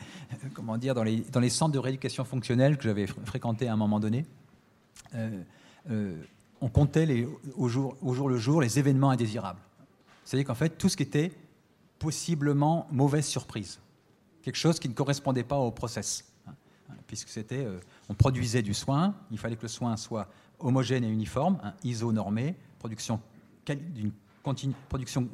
[0.53, 4.25] comment dire, dans les, centres de rééducation fonctionnelle que j'avais fréquentés à un moment donné.
[6.62, 9.60] on comptait les, au, jour, le jour les événements indésirables.
[10.25, 11.32] C'est-à-dire qu'en fait, tout ce qui était
[11.99, 13.79] possiblement mauvaise surprise,
[14.41, 16.53] quelque chose qui ne correspondait pas au process, hein,
[17.08, 17.79] puisque c'était, euh,
[18.15, 20.28] produisait du soin, il fallait que le soin soit
[20.60, 23.19] homogène et uniforme, hein, ISO-normé, production
[23.65, 24.12] d'une
[24.43, 25.28] production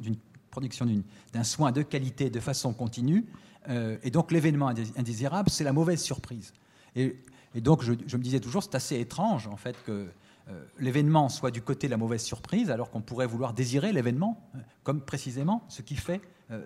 [1.32, 3.26] d'un soin de qualité de façon continue,
[3.68, 6.52] euh, et donc l'événement indésirable, c'est la mauvaise surprise.
[6.96, 7.16] Et,
[7.56, 10.08] donc je, me disais toujours, c'est assez étrange en fait que
[10.48, 14.48] euh, l'événement soit du côté de la mauvaise surprise, alors qu'on pourrait vouloir désirer l'événement,
[14.54, 16.20] euh, comme précisément ce qui fait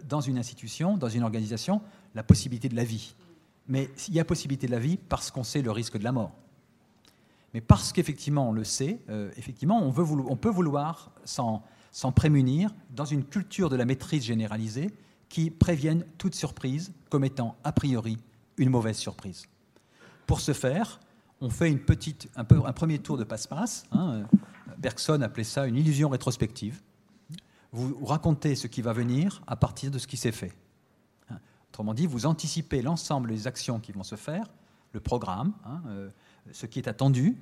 [0.08, 1.82] dans une institution, dans une organisation,
[2.14, 3.14] la possibilité de la vie.
[3.68, 6.12] Mais il y a possibilité de la vie parce qu'on sait le risque de la
[6.12, 6.32] mort.
[7.54, 9.00] Mais parce qu'effectivement on le sait,
[9.36, 14.90] effectivement on, peut vouloir s'en prémunir dans une culture de la maîtrise généralisée
[15.28, 18.18] qui prévienne toute surprise comme étant a priori
[18.56, 19.46] une mauvaise surprise.
[20.26, 21.00] Pour ce faire,
[21.40, 21.80] on fait une
[22.36, 23.84] un, premier tour de passe-passe.
[23.92, 24.24] Hein.
[24.78, 26.80] Bergson appelait ça une illusion rétrospective.
[27.72, 30.52] Vous racontez ce qui va venir à partir de ce qui s'est fait.
[31.74, 34.46] Autrement dit, vous anticipez l'ensemble des actions qui vont se faire,
[34.92, 36.08] le programme, hein, euh,
[36.52, 37.36] ce qui est attendu,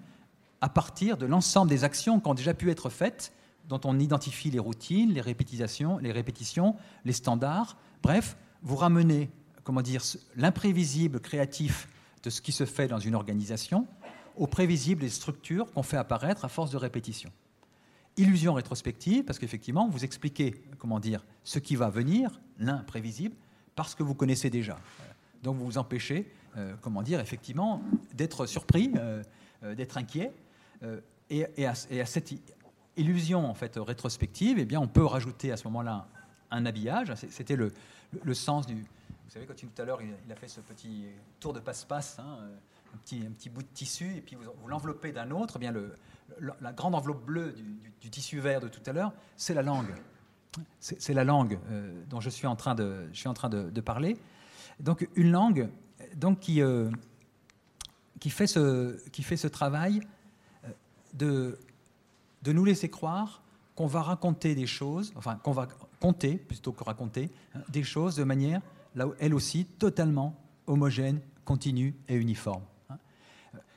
[0.63, 3.35] à partir de l'ensemble des actions qui ont déjà pu être faites,
[3.69, 7.77] dont on identifie les routines, les répétitions, les, répétitions, les standards.
[8.03, 9.31] Bref, vous ramenez
[9.65, 10.01] comment dire,
[10.35, 11.87] l'imprévisible créatif
[12.23, 13.87] de ce qui se fait dans une organisation
[14.39, 17.31] au prévisible des structures qu'on fait apparaître à force de répétition.
[18.17, 23.37] Illusion rétrospective, parce qu'effectivement, vous expliquez, comment dire, ce qui va venir, l'imprévisible,
[23.75, 24.79] parce que vous connaissez déjà.
[25.43, 27.83] Donc vous vous empêchez, euh, comment dire, effectivement,
[28.15, 29.23] d'être surpris, euh,
[29.65, 30.33] euh, d'être inquiet.
[31.31, 32.35] Et, à, cette
[32.97, 36.09] illusion en fait rétrospective, eh bien, on peut rajouter à ce moment-là
[36.51, 37.15] un habillage.
[37.15, 37.73] C'était le,
[38.35, 41.07] sens du, vous savez, quand tout à l'heure, il, a fait ce petit
[41.41, 42.39] tour de passe-passe, hein,
[42.93, 45.55] un, petit, bout de tissu, et puis vous, l'enveloppez d'un autre.
[45.57, 45.73] Eh bien,
[46.61, 47.55] la grande enveloppe bleue
[48.01, 49.95] du, tissu vert de tout à l'heure, c'est la langue.
[50.81, 54.19] C'est la langue euh, dont je suis en train de, parler.
[54.81, 55.69] Donc, une langue
[56.17, 56.91] donc, qui, euh,
[58.29, 60.03] fait ce, qui fait ce travail
[60.65, 60.69] euh,
[61.15, 61.59] de,
[62.43, 63.43] de nous laisser croire
[63.75, 65.69] qu'on va raconter des choses, enfin qu'on va
[66.01, 68.61] compter plutôt que raconter, hein, des choses de manière
[68.95, 70.35] là, elle aussi, totalement
[70.67, 72.65] homogène, continue et uniforme.
[72.91, 72.99] Hein.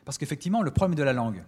[0.03, 1.43] Parce qu'effectivement, le problème de la langue,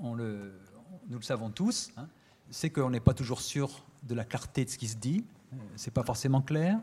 [0.00, 2.08] nous le savons tous, hein,
[2.50, 5.56] c'est qu'on n'est pas toujours sûr de la clarté de ce qui se dit, euh,
[5.76, 6.78] c'est pas forcément clair,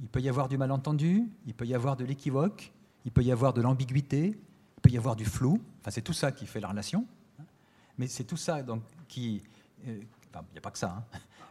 [0.00, 2.72] il peut y avoir du malentendu, il peut y avoir de l'équivoque,
[3.04, 4.38] il peut y avoir de l'ambiguïté,
[4.76, 7.06] il peut y avoir du flou, enfin, c'est tout ça qui fait la relation,
[7.40, 7.44] hein.
[7.96, 9.42] mais c'est tout ça donc, qui...
[9.86, 10.00] Euh,
[10.34, 11.04] il n'y a pas que ça,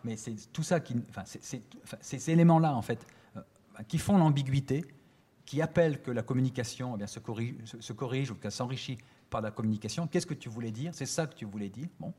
[0.03, 0.95] mais c'est tout ça qui...
[1.09, 1.63] Enfin, c'est
[1.99, 3.05] ces éléments-là, en fait,
[3.87, 4.85] qui font l'ambiguïté,
[5.45, 8.97] qui appellent que la communication eh bien, se, corrige, se, corrige ou qu'elle s'enrichit
[9.29, 10.05] par la communication.
[10.05, 10.93] Qu'est-ce que tu voulais dire?
[10.93, 11.87] C'est ça que tu voulais dire?
[11.99, 12.13] Bon,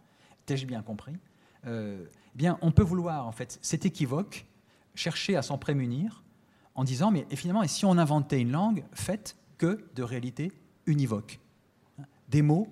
[0.46, 1.14] t'ai-je bien compris?
[1.68, 4.46] Euh, eh Bien, on peut vouloir en fait cet équivoque,
[4.94, 6.24] chercher à s'en prémunir
[6.74, 10.52] en disant mais finalement, et si on inventait une langue faite que de réalité
[10.86, 11.40] univoque,
[12.28, 12.68] des mots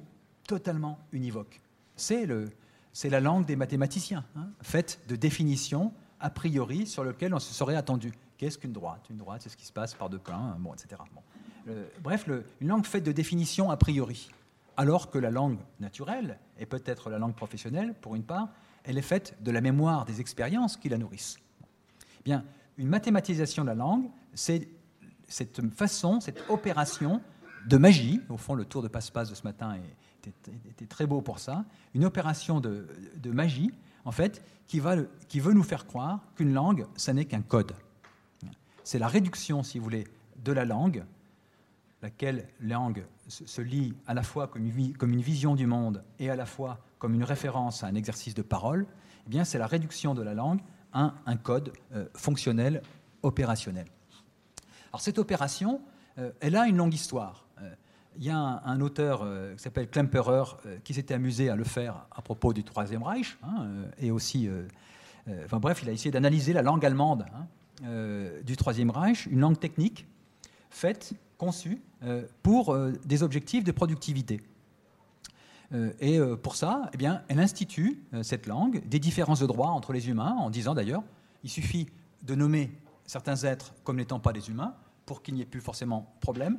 [0.47, 1.61] totalement univoques.
[1.97, 2.51] C'est le,
[2.93, 7.53] c'est la langue des mathématiciens, hein, faite de définitions a priori sur lesquelles on se
[7.53, 8.13] serait attendu.
[8.39, 9.07] Qu'est-ce qu'une droite?
[9.11, 11.01] Une droite, c'est ce qui se passe par deux points, bon, etc.
[12.03, 12.29] bref,
[12.61, 14.31] une langue faite de définitions a priori,
[14.77, 18.49] alors que la langue naturelle, et peut-être la langue professionnelle pour une part,
[18.87, 21.39] elle est faite de la mémoire des expériences qui la nourrissent.
[22.25, 22.45] Bien,
[22.79, 24.69] une mathématisation de la langue, c'est
[25.29, 27.21] cette façon, cette opération
[27.67, 29.77] de magie, au fond le tour de passe-passe de ce matin
[30.25, 32.87] était, très beau pour ça, une opération de,
[33.27, 33.73] magie,
[34.05, 34.81] en fait, qui,
[35.29, 37.73] qui veut nous faire croire qu'une langue, ça n'est qu'un code.
[38.85, 40.05] C'est la réduction, si vous voulez,
[40.45, 41.05] de la langue,
[42.03, 46.47] laquelle langue se lit à la fois comme une, vision du monde et à la
[46.47, 48.87] fois comme une référence à un exercice de parole,
[49.27, 50.61] eh bien c'est la réduction de la langue
[50.93, 52.83] à un, code euh, fonctionnel,
[53.23, 53.87] opérationnel.
[54.93, 55.81] Alors cette opération,
[56.19, 57.47] euh, elle a une longue histoire.
[57.61, 57.75] Euh,
[58.19, 60.45] il y a un, auteur qui s'appelle Klemperer
[60.85, 63.67] qui s'était amusé à le faire à propos du Troisième Reich, hein,
[63.99, 64.49] et aussi,
[65.45, 67.27] enfin bref, il a essayé d'analyser la langue allemande.
[67.35, 70.07] Hein, du Troisième Reich, une langue technique
[70.71, 74.41] faite, conçue euh, pour euh, des objectifs de productivité.
[76.01, 80.09] et pour ça, eh bien, elle institue cette langue, des différences de droit entre les
[80.09, 81.03] humains, en disant d'ailleurs,
[81.43, 81.89] il suffit
[82.23, 82.71] de nommer
[83.05, 86.59] certains êtres comme n'étant pas des humains, pour qu'il n'y ait plus forcément problème,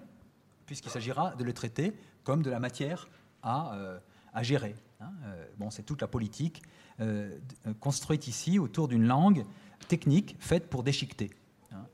[0.66, 3.08] puisqu'il s'agira de les traiter comme de la matière
[3.44, 4.00] à, euh,
[4.34, 4.76] à gérer.
[5.00, 5.12] Hein.
[5.26, 6.63] Euh, bon, c'est toute la politique
[7.00, 7.38] euh,
[7.80, 9.46] construite ici autour d'une langue
[9.88, 11.32] technique faite pour déchiqueter.
[11.72, 11.86] Hein.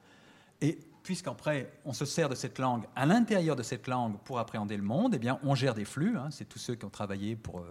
[0.61, 4.77] Et puisqu'après on se sert de cette langue, à l'intérieur de cette langue pour appréhender
[4.77, 6.17] le monde, eh bien on gère des flux.
[6.17, 6.29] Hein.
[6.31, 7.63] c'est tous ceux qui ont travaillé pour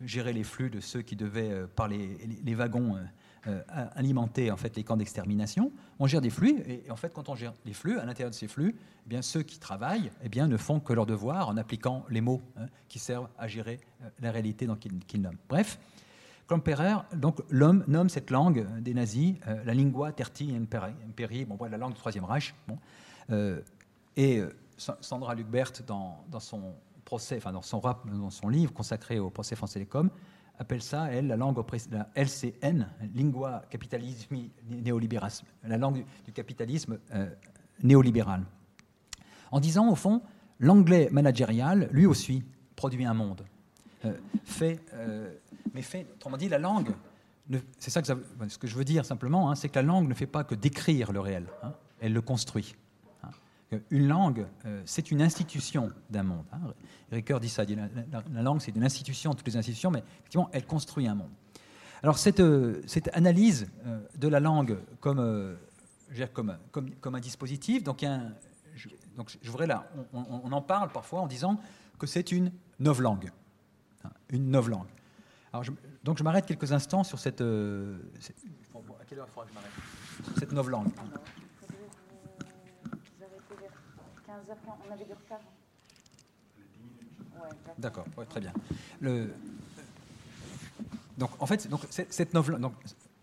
[0.00, 2.96] gérer les flux de ceux qui devaient, par les, wagons,
[3.46, 3.62] euh,
[3.94, 5.70] alimenter en fait les camps d'extermination.
[5.98, 8.34] On gère des flux et, en fait quand on gère les flux, à l'intérieur de
[8.34, 11.56] ces flux, eh bien ceux qui travaillent eh bien, ne font que leur devoir en
[11.58, 14.66] appliquant les mots hein, qui servent à gérer euh, la réalité
[15.06, 15.36] qu'ils nomment.
[15.48, 15.78] Bref,
[16.46, 21.78] Klemperer, donc l'homme nomme cette langue des nazis euh, la lingua terti imperi, bon, la
[21.78, 22.54] langue du Troisième Reich.
[22.68, 22.78] Bon,
[24.16, 24.42] et
[24.76, 29.56] Sandra Lucbert, dans, dans, son procès, enfin dans son, dans son livre consacré au procès
[29.56, 30.10] France Télécom,
[30.58, 31.58] appelle ça, elle, la langue
[31.90, 37.28] la LCN, Lingua Capitalismi Neoliberalisme, la langue du capitalisme euh,
[37.82, 38.44] néolibéral.
[39.50, 40.22] En disant, au fond,
[40.58, 42.44] l'anglais managérial, lui aussi,
[42.76, 43.44] produit un monde.
[44.04, 44.12] Euh,
[44.44, 45.32] fait, euh,
[45.74, 46.94] mais fait, autrement dit, la langue,
[47.78, 50.44] c'est ça que je veux dire simplement, hein, c'est que la langue ne fait pas
[50.44, 52.76] que décrire le réel, hein, elle le construit
[53.90, 56.44] une langue, euh, c'est une institution d'un monde.
[56.52, 56.60] Hein.
[57.10, 61.06] Ricoeur dit ça, la, langue, c'est une institution, toutes les institutions, mais effectivement, elle construit
[61.06, 61.30] un monde.
[62.02, 62.82] Alors cette, euh,
[63.12, 65.56] analyse euh, de la langue comme,
[67.04, 71.58] un dispositif, donc, là, on, en parle parfois en disant
[71.98, 73.30] que c'est une novlangue.
[74.04, 74.88] Hein, une novlangue.
[75.54, 75.64] Alors
[76.02, 77.40] donc je m'arrête quelques instants sur cette...
[77.40, 77.44] à
[79.06, 79.70] quelle heure faudra que je m'arrête?
[80.36, 80.88] Cette novlangue.
[84.28, 85.38] on avait du retard.
[87.78, 88.52] D'accord, très bien.
[89.00, 89.32] Le,
[91.18, 92.74] donc, en fait, donc, cette novlangue, donc,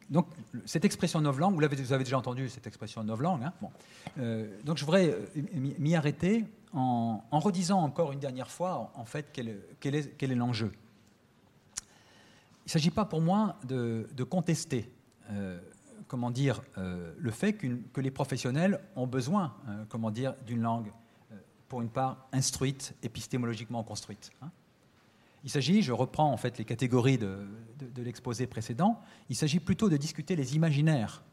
[0.09, 0.27] donc,
[0.65, 3.43] cette expression novlangue, vous, vous avez déjà entendu cette expression novlangue.
[3.43, 3.71] Hein bon.
[4.19, 5.25] Euh, donc, je voudrais euh,
[5.79, 9.91] m'y arrêter en, en, redisant encore une dernière fois, en fait, quel
[10.31, 10.71] est l'enjeu.
[12.61, 14.91] Il ne s'agit pas pour moi de, de contester,
[15.31, 15.59] euh,
[16.07, 20.91] comment dire, euh, le fait que les professionnels ont besoin, euh, dire, d'une langue
[21.67, 24.29] pour une part instruite, épistémologiquement construite.
[24.41, 24.51] Hein.
[25.43, 27.47] Il s'agit, je reprends en fait les catégories de,
[27.97, 31.23] l'exposé précédent, il s'agit plutôt de discuter les imaginaires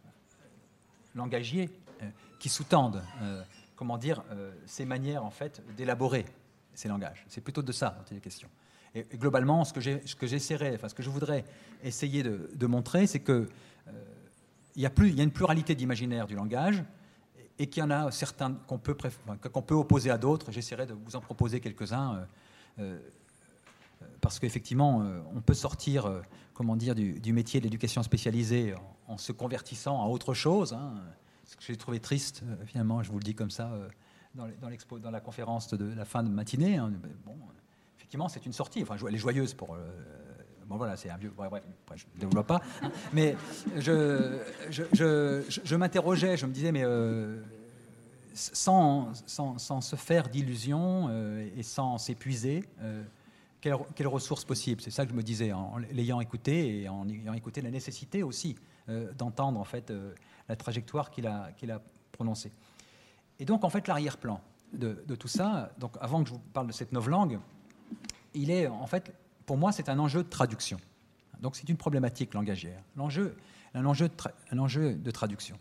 [1.14, 1.68] langagiers
[2.02, 3.42] euh, qui sous-tendent, euh,
[3.76, 6.24] comment dire, euh, ces manières en fait d'élaborer
[6.72, 7.24] ces langages.
[7.28, 8.48] C'est plutôt de ça dont il est question.
[8.94, 11.44] Et, globalement, ce que enfin ce que je voudrais
[11.82, 13.48] essayer de, montrer, c'est que
[14.76, 16.84] il y, a une pluralité d'imaginaires du langage,
[17.58, 20.52] et qu'il y en a certains qu'on peut, opposer à d'autres.
[20.52, 22.14] J'essaierai de vous en proposer quelques-uns.
[22.14, 22.24] Euh,
[22.80, 22.98] euh,
[24.20, 26.22] parce qu'effectivement, euh, on peut sortir
[26.54, 28.74] comment dire, du, métier de l'éducation spécialisée
[29.08, 30.72] en, se convertissant à autre chose.
[30.72, 30.94] Hein.
[31.44, 33.72] Ce que j'ai trouvé triste, finalement, je vous le dis comme ça,
[34.34, 36.76] dans la conférence de la fin de matinée.
[36.76, 36.92] Hein.
[37.24, 37.36] Bon,
[38.08, 38.82] effectivement, c'est une sortie.
[38.82, 39.76] Enfin, elle est joyeuse pour
[40.68, 41.32] Bon, voilà, c'est un vieux.
[41.34, 41.62] bref,
[41.96, 42.60] je ne développe pas.
[42.82, 42.90] Hein.
[43.14, 43.36] mais
[43.76, 44.38] je,
[44.70, 47.42] je, je, je m'interrogeais, je me disais, mais euh,
[48.34, 53.02] sans, sans, sans, se faire d'illusions euh, et sans s'épuiser, euh,
[53.62, 54.82] quelles, ressources possibles?
[54.82, 58.22] C'est ça que je me disais en l'ayant écouté et en ayant écouté la nécessité
[58.22, 58.54] aussi
[59.18, 59.92] d'entendre en fait
[60.48, 62.52] la trajectoire qu'il a, qu'il a prononcée.
[63.38, 64.40] Et donc, en fait, l'arrière-plan
[64.72, 67.38] de, de, tout ça, donc avant que je vous parle de cette novlangue,
[68.34, 69.12] il est en fait
[69.48, 70.78] pour moi, c'est un enjeu de traduction.
[71.40, 72.82] Donc c'est une problématique langagière.
[72.96, 73.34] L'enjeu,
[73.72, 74.14] un, enjeu de
[74.50, 75.58] un enjeu de traduction.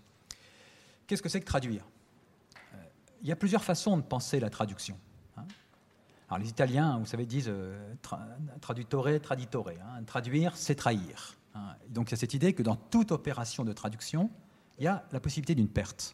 [1.07, 1.85] Qu'est-ce que c'est que traduire?
[2.73, 2.77] Euh,
[3.21, 4.97] Il y a plusieurs façons de penser la traduction.
[5.37, 5.45] Hein.
[6.27, 7.93] Alors les Italiens, vous savez, disent euh,
[8.59, 9.69] tradutore, traditore.
[9.69, 10.03] Hein.
[10.03, 11.37] Traduire, c'est trahir.
[11.55, 11.77] Hein.
[11.87, 14.29] Donc il y a cette idée que dans toute opération de traduction,
[14.79, 16.13] il y a la possibilité d'une perte.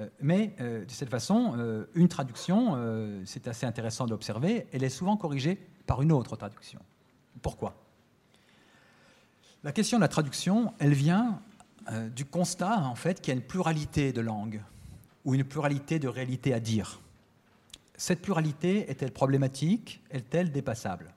[0.00, 2.78] Euh, mais de cette façon, une traduction,
[3.24, 6.80] c'est assez intéressant d'observer, elle est souvent corrigée par une autre traduction.
[7.42, 7.74] Pourquoi?
[9.64, 11.40] La question de la traduction, elle vient
[11.90, 14.62] euh, du constat en fait qu'il y a une pluralité de langues
[15.24, 17.00] ou une pluralité de réalités à dire.
[17.96, 20.00] Cette pluralité est-elle problématique?
[20.10, 21.12] Est-elle dépassable?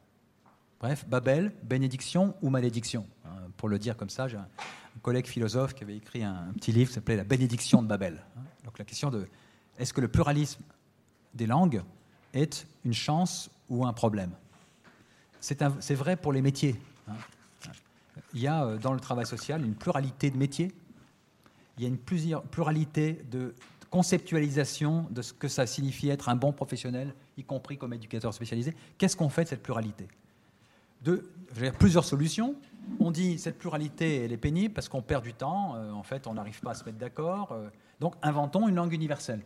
[0.80, 4.48] Bref, Babel, bénédiction ou malédiction hein, Pour le dire comme ça, j'ai un
[5.04, 8.24] collègue philosophe qui avait écrit un, petit livre qui s'appelait La bénédiction de Babel.
[8.64, 9.28] Donc la question de
[9.78, 10.62] est-ce que le pluralisme
[11.34, 11.82] des langues
[12.34, 14.32] est une chance ou un problème?
[15.40, 16.76] C'est vrai pour les métiers.
[17.08, 17.16] Hein.
[18.34, 20.72] Il y a euh, dans le travail social une pluralité de métiers,
[21.78, 23.56] il y a une pluralité de
[23.90, 28.76] conceptualisation de ce que ça signifie être un bon professionnel, y compris comme éducateur spécialisé.
[28.98, 30.08] Qu'est-ce qu'on fait de cette pluralité?
[31.02, 31.30] De,
[31.80, 32.56] plusieurs solutions.
[33.00, 36.36] On dit cette pluralité elle est pénible parce qu'on perd du temps, en fait on
[36.36, 37.58] n'arrive pas à se mettre d'accord.
[38.02, 39.46] Donc inventons une langue universelle.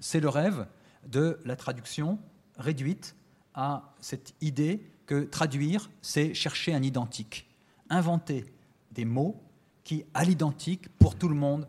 [0.00, 0.66] C'est le rêve
[1.06, 2.18] de la traduction
[2.58, 3.16] réduite
[3.54, 7.48] à cette idée que traduire, c'est chercher un identique.
[7.88, 8.44] Inventer
[8.92, 9.42] des mots
[9.82, 11.66] qui, à l'identique, pour tout le monde,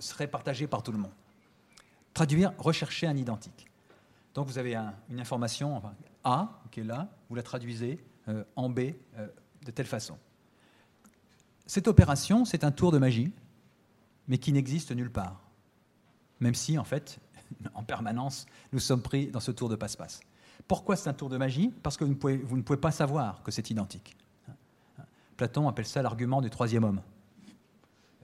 [0.00, 1.14] seraient partagés par tout le monde.
[2.12, 3.70] Traduire, rechercher un identique.
[4.34, 5.80] Donc vous avez une information
[6.24, 9.28] A qui est là, vous la traduisez euh, en B euh,
[9.64, 10.18] de telle façon.
[11.64, 13.32] Cette opération, c'est un tour de magie,
[14.30, 15.42] mais qui n'existe nulle part.
[16.38, 17.18] Même si, en fait,
[17.74, 20.20] en permanence, nous sommes pris dans ce tour de passe-passe.
[20.68, 21.74] Pourquoi c'est un tour de magie?
[21.82, 22.10] Parce que vous
[22.56, 24.16] ne, pouvez, pas savoir que c'est identique.
[25.36, 27.00] Platon appelle ça l'argument du troisième homme.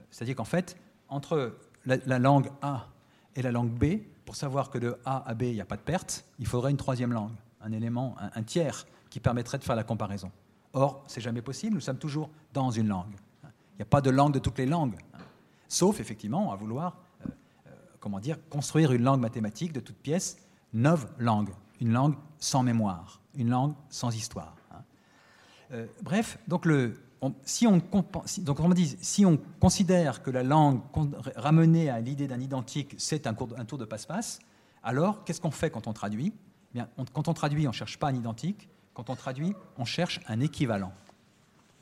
[0.09, 0.77] C'est-à-dire qu'en fait,
[1.09, 2.87] entre la, langue A
[3.35, 5.75] et la langue B, pour savoir que de A à B, il n'y a pas
[5.75, 9.75] de perte, il faudrait une troisième langue, un élément, un, tiers qui permettrait de faire
[9.75, 10.31] la comparaison.
[10.71, 13.13] Or, c'est jamais possible, nous sommes toujours dans une langue.
[13.43, 14.95] Il n'y a pas de langue de toutes les langues,
[15.67, 16.97] sauf effectivement à vouloir
[18.07, 20.37] comment dire, construire une langue mathématique de toute pièce,
[20.73, 24.55] neuf langues, une langue sans mémoire, une langue sans histoire.
[24.71, 24.81] Hein.
[25.73, 26.97] Euh, bref, donc, le,
[27.43, 30.79] si, on, donc on si on considère que la langue
[31.35, 34.39] ramenée à l'idée d'un identique, c'est un, un, tour de passe-passe,
[34.83, 36.33] alors qu'est-ce qu'on fait quand on traduit?
[36.71, 39.85] Eh Bien, Quand on traduit, on ne cherche pas un identique, quand on traduit, on
[39.85, 40.93] cherche un équivalent.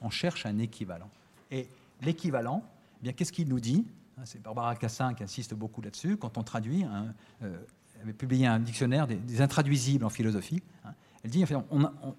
[0.02, 1.10] On cherche un équivalent.
[1.52, 1.70] Et
[2.02, 2.64] l'équivalent,
[3.06, 3.86] bien, qu'est-ce qu'il nous dit
[4.18, 6.18] Hein, c'est Barbara Cassin qui insiste beaucoup là-dessus.
[6.18, 7.58] Quand on traduit, hein, euh,
[7.96, 10.62] elle avait publié un dictionnaire des, intraduisibles en philosophie.
[10.86, 10.94] Hein.
[11.24, 11.44] elle dit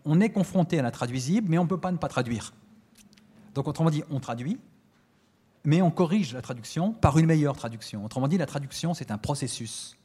[0.05, 2.53] on, est confronté à l'intraduisible, mais on ne peut pas ne pas traduire.
[3.55, 4.59] Donc, autrement dit, on traduit,
[5.65, 8.05] mais on corrige la traduction par une meilleure traduction.
[8.05, 9.97] Autrement dit, la traduction, c'est un processus.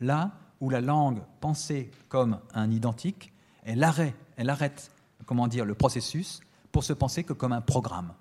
[0.00, 3.32] Là où la langue pensée comme un identique,
[3.64, 4.92] elle arrête, elle arrête
[5.24, 6.40] comment dire, le processus
[6.70, 8.12] pour se penser que comme un programme.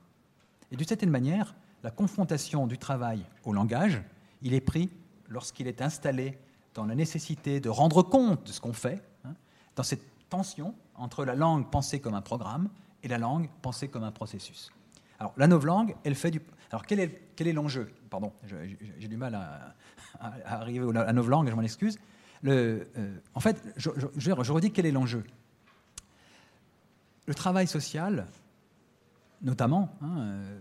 [0.71, 1.53] Et d'une certaine manière,
[1.85, 4.01] la confrontation du travail au langage,
[4.41, 4.89] il est pris
[5.29, 6.35] lorsqu'il est installé
[6.73, 9.35] dans la nécessité de rendre compte de ce qu'on fait, hein,
[9.75, 12.69] dans cette tension entre la langue pensée comme un programme
[13.03, 14.71] et la langue pensée comme un processus.
[15.19, 16.41] Alors, la novlangue, elle fait du.
[16.71, 17.93] Alors, quel est, l'enjeu?
[18.09, 18.33] Pardon,
[18.97, 19.75] j'ai du mal à,
[20.43, 21.99] arriver à la novlangue, je m'en excuse.
[22.45, 22.83] Euh,
[23.35, 25.23] en fait, je, je, redis quel est l'enjeu.
[27.27, 28.25] Le travail social,
[29.43, 30.59] notamment, hein, euh,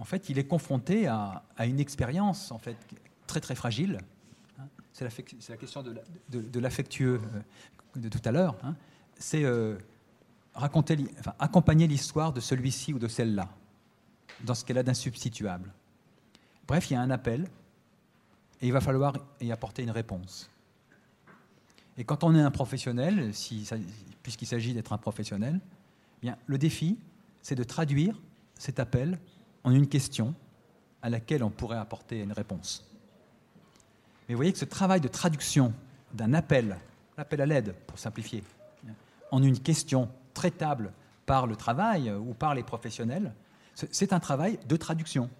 [0.00, 2.76] en fait, il est confronté à, une expérience en fait
[3.26, 3.98] très très fragile.
[4.58, 4.64] Hein.
[4.94, 8.56] C'est la, question de, l'affectueux euh, de tout à l'heure.
[8.64, 8.74] Hein.
[9.18, 9.76] C'est euh,
[10.54, 10.96] raconter,
[11.38, 13.50] accompagner l'histoire de celui-ci ou de celle-là
[14.44, 15.70] dans ce qu'elle a d'insubstituable.
[16.66, 17.46] Bref, il y a un appel
[18.62, 20.48] et il va falloir y apporter une réponse.
[21.98, 23.32] Et quand on est un professionnel,
[24.22, 25.60] puisqu'il s'agit d'être un professionnel,
[26.18, 26.96] eh bien, le défi,
[27.42, 28.18] c'est de traduire
[28.54, 29.18] cet appel
[29.64, 30.34] en une question
[31.02, 32.86] à laquelle on pourrait apporter une réponse.
[34.28, 35.72] Mais vous voyez que ce travail de traduction
[36.12, 36.76] d'un appel,
[37.16, 38.44] l'appel à l'aide pour simplifier,
[39.30, 40.92] en une question traitable
[41.26, 43.32] par le travail ou par les professionnels,
[43.74, 45.30] c'est un travail de traduction.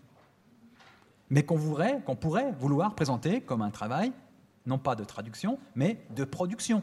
[1.29, 1.59] Mais qu'on
[2.05, 4.13] qu'on pourrait vouloir présenter comme un travail,
[4.67, 6.83] non pas de traduction, mais de production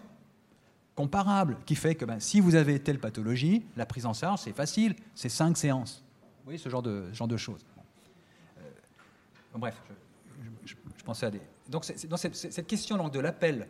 [0.96, 4.56] comparable, qui fait que ben, si vous avez telle pathologie, la prise en charge, c'est
[4.56, 6.04] facile, c'est cinq séances
[6.48, 7.66] voyez, ce genre de, genre de choses.
[8.58, 8.62] Euh,
[9.56, 9.76] bref,
[10.64, 11.42] je, pensais à des.
[11.68, 13.68] Donc, cette, question donc, de l'appel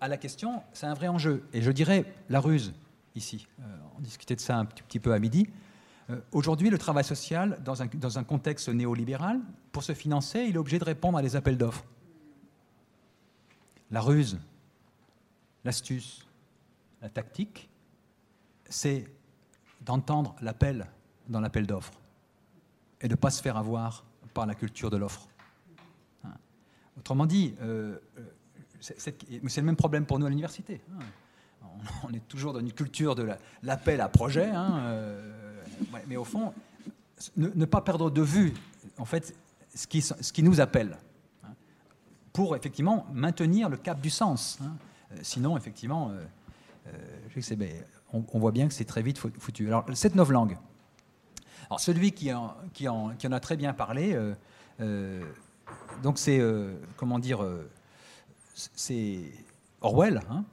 [0.00, 1.48] à la question, c'est un vrai enjeu.
[1.54, 2.74] Et je dirais la ruse,
[3.14, 3.48] ici.
[3.60, 3.62] Euh,
[3.96, 5.48] on discutait de ça un petit, peu à midi.
[6.10, 9.40] Euh, aujourd'hui, le travail social, dans un, dans un contexte néolibéral,
[9.72, 11.84] pour se financer, il est obligé de répondre à des appels d'offres.
[13.90, 14.38] La ruse,
[15.64, 16.26] l'astuce,
[17.00, 17.70] la tactique,
[18.68, 19.06] c'est
[19.80, 20.86] d'entendre l'appel
[21.26, 21.98] dans l'appel d'offres
[23.00, 25.28] et de ne pas se faire avoir par la culture de l'offre.
[26.24, 26.32] Hein.
[26.98, 28.22] Autrement dit, euh, euh,
[28.80, 30.80] c'est le même problème pour nous à l'université.
[30.92, 31.04] Hein.
[32.04, 33.28] On est toujours dans une culture de
[33.62, 35.62] l'appel à projet, hein, euh,
[36.08, 36.52] mais au fond,
[37.36, 38.54] ne, pas perdre de vue
[38.98, 39.34] en fait
[39.74, 40.98] ce qui, nous appelle,
[42.32, 44.58] pour effectivement maintenir le cap du sens.
[45.22, 46.12] Sinon, effectivement,
[48.12, 49.68] on, on, voit bien que c'est très vite foutu.
[49.68, 50.56] Alors, cette langue.
[51.70, 54.34] Alors celui qui en, qui en, qui en a très bien parlé, euh,
[54.80, 55.22] euh,
[56.02, 57.44] donc c'est, euh, comment dire,
[58.54, 59.20] c'est
[59.82, 60.44] Orwell, hein,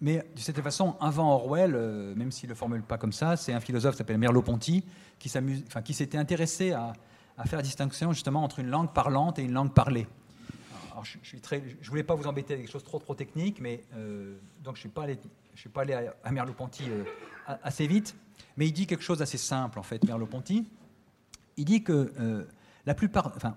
[0.00, 1.72] mais de cette façon, avant Orwell,
[2.16, 4.84] même s'il ne le formule pas comme ça, c'est un philosophe qui s'appelle Merleau-Ponty,
[5.18, 5.32] qui,
[5.66, 6.92] enfin, qui s'était intéressé à,
[7.36, 10.06] à, faire la distinction justement entre une langue parlante et une langue parlée.
[10.92, 13.84] Alors, je ne voulais pas vous embêter avec des choses trop, trop techniques, mais
[14.62, 15.18] donc je suis pas allé
[15.54, 16.84] je suis pas allé à, Merleau-Ponty
[17.62, 18.16] assez vite,
[18.56, 20.68] mais il dit quelque chose d'assez simple, en fait, Merleau-Ponty.
[21.56, 22.46] Il dit que
[22.86, 23.32] la plupart.
[23.36, 23.54] Enfin,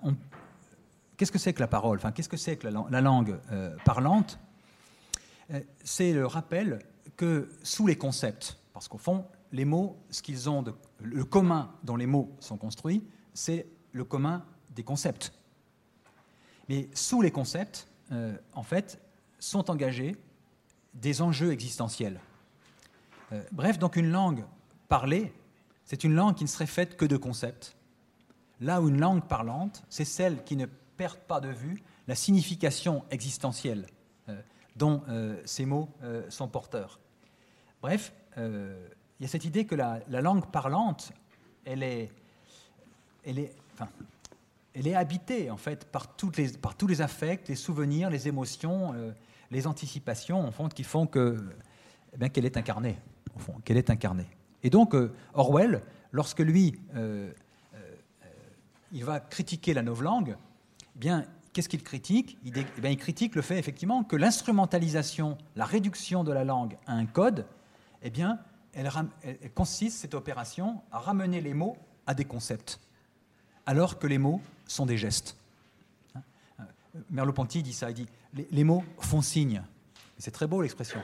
[1.18, 1.98] qu'est-ce que c'est que la parole?
[1.98, 3.40] Enfin, Qu'est-ce que c'est que la, langue
[3.86, 4.40] parlante?
[5.84, 6.80] C'est le rappel
[7.16, 11.72] que sous les concepts, parce qu'au fond, les mots, ce qu'ils ont de, le commun
[11.84, 15.32] dont les mots sont construits, c'est le commun des concepts.
[16.70, 19.00] Mais sous les concepts, euh, en fait,
[19.40, 20.16] sont engagés
[20.94, 22.20] des enjeux existentiels.
[23.34, 24.46] Euh, bref, donc une langue
[24.88, 25.34] parlée,
[25.86, 27.76] c'est une langue qui ne serait faite que de concepts.
[28.62, 33.04] Là où une langue parlante, c'est celle qui ne perd pas de vue la signification
[33.10, 33.88] existentielle
[34.30, 34.40] euh,
[34.76, 35.04] dont
[35.46, 35.90] ces mots
[36.30, 37.00] sont porteurs.
[37.82, 41.12] Bref, il y a cette idée que la, la langue parlante,
[41.66, 42.10] elle est,
[44.96, 46.32] habitée en fait par, tous
[46.88, 49.12] les affects, les souvenirs, les émotions, euh,
[49.52, 51.38] les anticipations, en fond, qui font que,
[52.20, 52.98] eh qu'elle est incarnée,
[53.36, 54.28] au fond, qu'elle est incarnée.
[54.64, 55.82] Et donc euh, Orwell,
[56.12, 57.32] lorsque lui, euh,
[58.92, 60.38] il va critiquer la novlangue,
[60.96, 62.38] eh bien, qu'est-ce qu'il critique?
[62.44, 66.94] Il, eh il critique le fait effectivement que l'instrumentalisation, la réduction de la langue à
[66.94, 67.46] un code,
[68.04, 68.40] eh bien,
[68.74, 68.90] elle,
[69.54, 72.80] consiste cette opération à ramener les mots à des concepts
[73.66, 75.38] alors que les mots sont des gestes.
[76.16, 76.22] Hein,
[76.60, 76.64] euh,
[77.12, 78.08] Merleau-Ponty dit ça, il dit
[78.52, 79.64] les, mots font signe.
[80.18, 81.00] C'est très beau l'expression.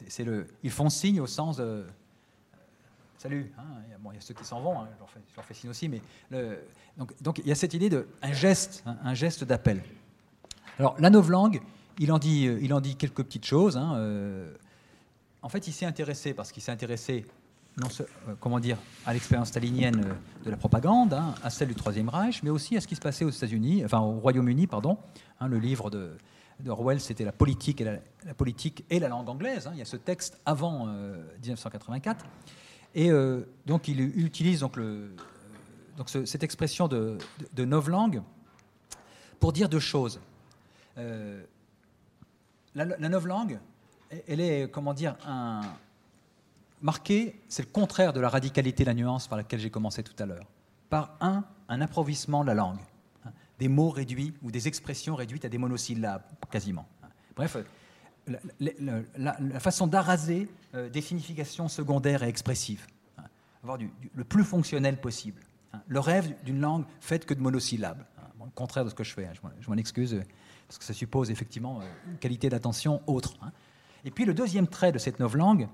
[0.00, 0.04] Hein.
[0.08, 1.84] C'est le, ils font signe au sens de euh,
[3.18, 3.52] salut.
[3.58, 6.00] Hein, il, y a, ceux qui s'en vont, je, leur fais, signe aussi, mais
[7.20, 9.82] donc, il y a cette idée de un geste, un geste d'appel.
[10.78, 11.60] Alors la novlangue,
[11.98, 13.80] il en dit, il en dit quelques petites choses.
[13.80, 14.54] Euh,
[15.42, 17.24] en fait, il s'est intéressé parce qu'il s'est intéressé
[17.78, 21.74] non, euh, comment dire, à l'expérience stalinienne euh, de la propagande, hein, à celle du
[21.74, 24.96] Troisième Reich, mais aussi à ce qui se passait aux États-Unis, enfin au Royaume-Uni, pardon.
[25.40, 26.16] Hein, le livre de,
[26.60, 29.66] d'Orwell, c'était la politique, et la, politique et la langue anglaise.
[29.66, 29.72] Hein.
[29.74, 32.24] il y a ce texte avant 1984.
[32.24, 32.28] Euh,
[32.94, 33.10] et
[33.66, 34.78] donc il utilise donc,
[35.96, 37.18] donc cette expression de,
[37.52, 38.22] de, novlangue
[39.38, 40.18] pour dire deux choses.
[40.96, 41.44] la,
[42.74, 43.58] la novlangue,
[44.26, 45.60] elle est, comment dire, un,
[46.82, 50.20] marqué, c'est le contraire de la radicalité de la nuance par laquelle j'ai commencé tout
[50.22, 50.46] à l'heure.
[50.88, 52.78] Par un, un approvissement de la langue.
[53.56, 56.86] Hein, des mots réduits ou des expressions réduites à des monosyllabes, quasiment.
[57.02, 57.08] Hein.
[57.34, 57.56] Bref,
[58.58, 62.86] la, façon d'araser euh, des significations secondaires et expressives.
[63.18, 63.24] Hein.
[63.62, 63.78] Avoir
[64.14, 65.40] le plus fonctionnel possible.
[65.88, 68.04] Le rêve d'une langue faite que de monosyllabes.
[68.40, 69.28] le contraire de ce que je fais.
[69.60, 70.22] Je m'en excuse, euh,
[70.66, 73.34] parce que ça suppose effectivement euh, une qualité d'attention autre.
[74.04, 75.68] Et puis le deuxième trait de cette nouvelle langue,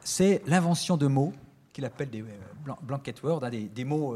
[0.00, 1.32] c'est l'invention de mots
[1.72, 2.24] qu'il appelle des
[2.82, 4.14] blanket words, hein, des, mots,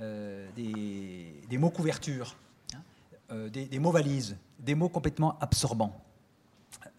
[0.00, 2.36] euh, euh, des, mots couverture,
[2.74, 6.04] hein, des, mots valises, des mots complètement absorbants,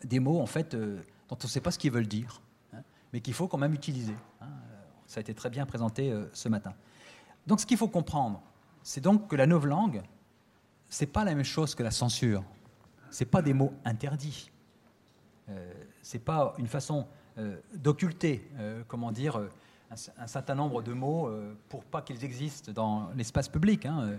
[0.04, 2.42] des mots en fait dont on ne sait pas ce qu'ils veulent dire,
[2.74, 2.82] hein,
[3.14, 4.16] mais qu'il faut quand même utiliser.
[5.08, 6.74] Ça a été très bien présenté ce matin.
[7.48, 8.44] Donc ce qu'il faut comprendre,
[8.84, 10.04] c'est donc que la nouvelle langue,
[10.88, 12.44] c'est pas la même chose que la censure.
[13.10, 14.52] C'est pas des mots interdits.
[15.50, 15.72] Euh,
[16.02, 19.42] c'est pas une façon euh, d'occulter, euh, comment dire,
[19.92, 21.32] euh, un, certain nombre de mots
[21.68, 23.86] pour pas qu'ils existent dans l'espace public.
[23.86, 24.18] Hein.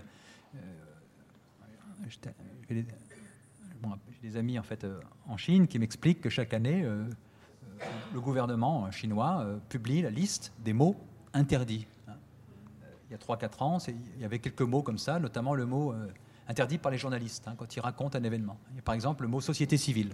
[2.69, 2.85] J'ai
[4.21, 4.85] des, amis en fait
[5.27, 6.83] en Chine qui m'expliquent que chaque année,
[8.13, 10.95] le gouvernement chinois publie la liste des mots
[11.33, 11.87] interdits.
[12.07, 12.13] Hein.
[13.09, 15.93] Il y a 3-4 ans, il y avait quelques mots comme ça, notamment le mot
[16.47, 18.57] interdit par les journalistes hein, quand ils racontent un événement.
[18.83, 20.13] Par exemple le mot société civile.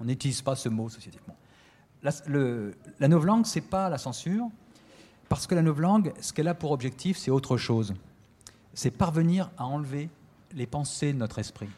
[0.00, 1.18] On n'utilise pas ce mot société
[2.02, 4.48] la, le, la novlangue, ce n'est pas la censure,
[5.32, 7.94] parce que la novlangue, ce qu'elle a pour objectif, c'est autre chose.
[8.74, 10.10] C'est parvenir à enlever
[10.52, 11.70] les pensées de notre esprit.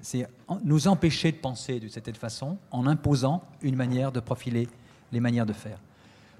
[0.00, 0.28] C'est
[0.64, 4.68] nous empêcher de penser de cette façon en imposant une manière de profiler
[5.12, 5.78] les manières de faire.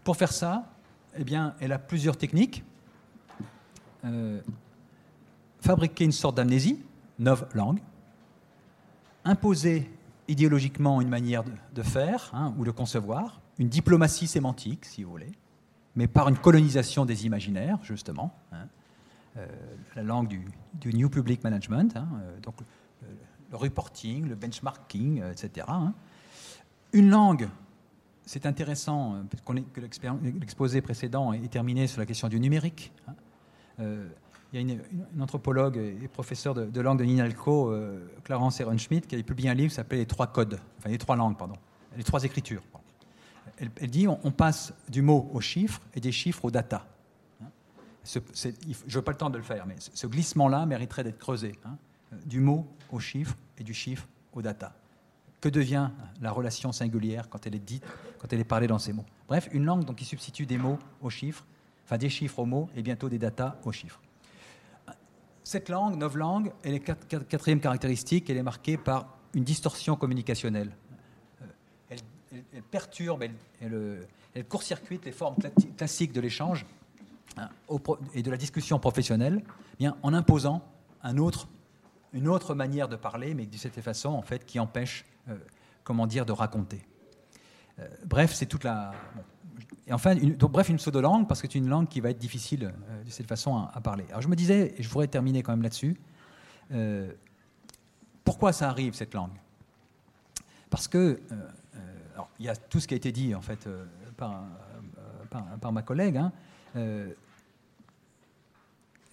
[0.02, 0.64] Pour faire ça,
[1.16, 2.64] eh bien, elle a plusieurs techniques.
[4.04, 4.40] Euh,
[5.60, 6.80] fabriquer une sorte d'amnésie,
[7.54, 7.78] langue,
[9.24, 9.88] imposer
[10.26, 15.30] idéologiquement une manière de, faire hein, ou de concevoir, une diplomatie sémantique, si vous voulez,
[15.96, 18.34] mais par une colonisation des imaginaires, justement.
[18.52, 18.68] Hein.
[19.36, 19.46] Euh,
[19.94, 22.54] la langue du, New Public Management, hein, euh, donc
[23.50, 25.66] le, reporting, le benchmarking, euh, etc.
[26.92, 27.48] Une langue,
[28.24, 29.52] c'est intéressant, que
[30.22, 32.92] l'exposé précédent est terminé sur la question du numérique
[34.52, 34.74] il y a
[35.14, 39.54] une, anthropologue et professeure de, langue de Ninalco, euh, Clarence Ehrenschmidt, qui a publié un
[39.54, 41.56] livre qui s'appelle Les trois codes, enfin les trois langues, pardon,
[41.96, 42.62] les trois écritures.
[43.58, 46.86] Elle, dit on, passe du mot au chiffre et des chiffres au data.
[47.42, 47.46] Hein.
[48.04, 51.58] je n'ai pas le temps de le faire, mais ce glissement-là mériterait d'être creusé.
[51.64, 51.76] Hein.
[52.26, 54.74] du mot au chiffre et du chiffre au data.
[55.40, 55.90] que devient
[56.20, 57.84] la relation singulière quand elle est dite,
[58.18, 59.06] quand elle est parlée dans ces mots?
[59.28, 61.44] Bref, une langue donc, qui substitue des mots aux chiffres,
[61.84, 64.00] enfin des chiffres aux mots et bientôt des datas aux chiffres.
[65.44, 70.72] Cette langue, langue, elle est quatrième caractéristique, elle est marquée par une distorsion communicationnelle.
[72.56, 75.36] Euh, elle, perturbe, elle, elle court-circuite les formes
[75.76, 76.66] classiques de l'échange
[77.36, 77.48] hein,
[78.14, 79.42] et de la discussion professionnelle
[79.78, 80.62] bien, en imposant
[82.12, 85.36] une autre manière de parler, mais de cette façon en fait, qui empêche euh,
[85.84, 86.82] comment dire, de raconter.
[87.78, 88.92] Euh, bref, c'est toute la.
[89.86, 92.64] Et enfin, une, bref, une pseudo-langue, parce que c'est une langue qui va être difficile
[92.64, 94.04] euh, de cette façon à, parler.
[94.08, 95.96] Alors je me disais, et je voudrais terminer quand même là-dessus,
[98.24, 99.38] pourquoi ça arrive, cette langue?
[100.68, 101.20] Parce que,
[102.16, 103.68] alors, il y a tout ce qui a été dit, en fait,
[104.16, 104.42] par,
[105.60, 106.32] par, ma collègue, hein,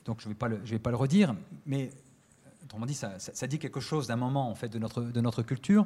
[0.05, 1.35] donc je ne vais, pas le, vais pas le redire,
[1.65, 1.91] mais
[2.63, 5.43] autrement dit, ça, ça, dit quelque chose d'un moment en fait de notre, de notre
[5.43, 5.85] culture,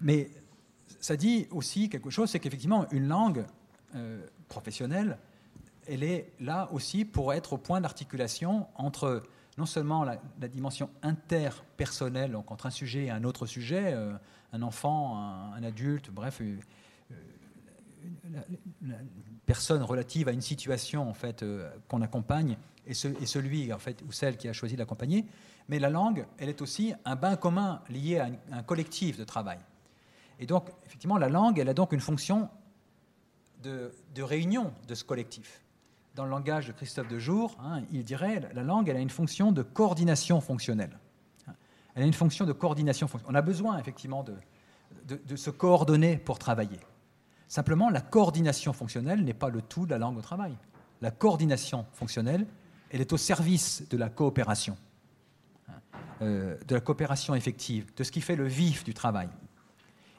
[0.00, 0.30] mais
[1.00, 3.44] ça dit aussi quelque chose, c'est qu'effectivement une langue
[3.94, 5.18] euh, professionnelle,
[5.86, 9.22] elle est là aussi pour être au point d'articulation entre
[9.56, 14.12] non seulement la, dimension interpersonnelle, donc entre un sujet et un autre sujet, euh,
[14.52, 15.16] un enfant,
[15.54, 16.56] un, adulte, bref, euh,
[18.82, 18.96] une
[19.46, 21.44] personne relative à une situation en fait
[21.88, 25.26] qu'on accompagne et, et, celui en fait ou celle qui a choisi de l'accompagner,
[25.68, 29.58] mais la langue, elle est aussi un bain commun lié à un, collectif de travail.
[30.40, 32.48] Et donc, effectivement, la langue, elle a donc une fonction
[33.62, 35.62] de, réunion de ce collectif.
[36.14, 39.10] Dans le langage de Christophe de Jour, hein, il dirait la langue, elle a une
[39.10, 40.98] fonction de coordination fonctionnelle.
[41.98, 43.08] Elle a une fonction de coordination.
[43.26, 46.78] On a besoin, effectivement, de, se coordonner pour travailler.
[47.48, 50.56] Simplement, la coordination fonctionnelle n'est pas le tout de la langue au travail.
[51.00, 52.46] La coordination fonctionnelle,
[52.90, 54.76] elle est au service de la coopération.
[56.22, 59.28] Euh, de la coopération effective, de ce qui fait le vif du travail.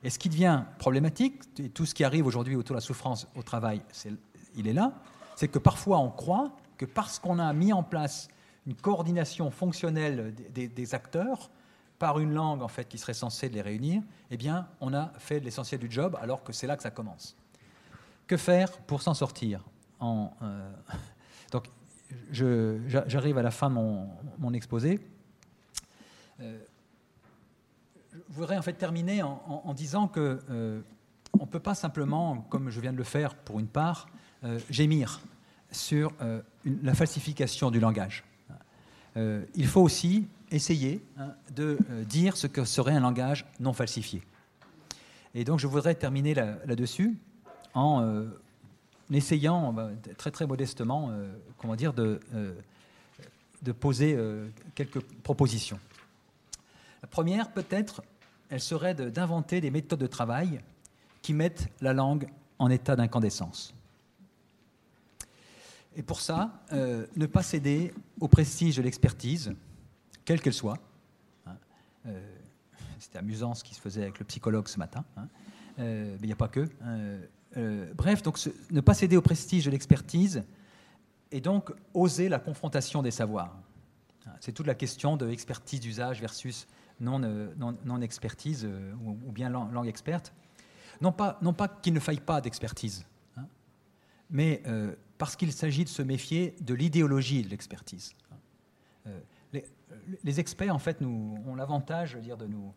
[0.03, 3.25] Et ce qui devient problématique, et tout ce qui arrive aujourd'hui autour de la souffrance
[3.37, 3.81] au travail,
[4.57, 4.91] il est là,
[5.37, 8.27] c'est que parfois on croit que parce qu'on a mis en place
[8.67, 11.49] une coordination fonctionnelle des, acteurs
[11.99, 15.41] par une langue en fait qui serait censée les réunir, eh bien on a fait
[15.41, 17.35] l'essentiel du job alors que c'est là que ça commence.
[18.25, 19.63] Que faire pour s'en sortir
[20.01, 20.71] euh,
[21.51, 21.65] Donc
[22.31, 24.99] j'arrive à la fin de mon exposé.
[26.39, 26.59] Euh,
[28.13, 30.81] je voudrais en fait terminer en, disant que euh,
[31.33, 34.07] on ne peut pas simplement, comme je viens de le faire pour une part,
[34.69, 35.19] gémir
[35.69, 36.13] sur
[36.65, 38.23] la falsification du langage.
[39.15, 41.77] il faut aussi essayer hein, de
[42.07, 44.23] dire ce que serait un langage non falsifié.
[45.35, 47.17] Et donc je voudrais terminer là-dessus
[47.73, 48.25] en
[49.11, 49.75] essayant
[50.17, 51.11] très très modestement,
[51.57, 52.19] comment dire, de,
[53.79, 54.17] poser
[54.73, 55.79] quelques propositions.
[57.01, 58.01] La première, peut-être,
[58.49, 60.61] elle serait d'inventer des méthodes de travail
[61.21, 62.27] qui mettent la langue
[62.57, 63.73] en état d'incandescence.
[65.95, 69.53] Et pour ça, euh, ne pas céder au prestige de l'expertise,
[70.29, 70.77] quelle qu'elle soit.
[71.47, 71.55] Hein.
[72.05, 72.35] Euh,
[72.99, 75.27] c'était amusant ce qui se faisait avec le psychologue ce matin, hein.
[75.79, 76.69] euh, mais il n'y a pas que.
[77.95, 80.43] bref, donc ne pas céder au prestige de l'expertise
[81.31, 83.57] et donc oser la confrontation des savoirs.
[84.39, 86.67] C'est toute la question de l'expertise d'usage versus
[87.01, 90.31] euh, non, expertise euh, ou, bien langue, experte.
[91.01, 91.39] Non pas,
[91.81, 93.05] qu'il ne faille pas d'expertise,
[93.37, 93.47] hein,
[94.29, 98.13] mais euh, parce qu'il s'agit de se méfier de l'idéologie de l'expertise.
[100.23, 102.73] Les, experts, en fait, nous, ont l'avantage de, nous,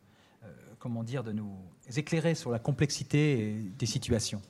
[0.79, 1.57] comment dire, de nous
[1.97, 4.43] éclairer sur la complexité des situations.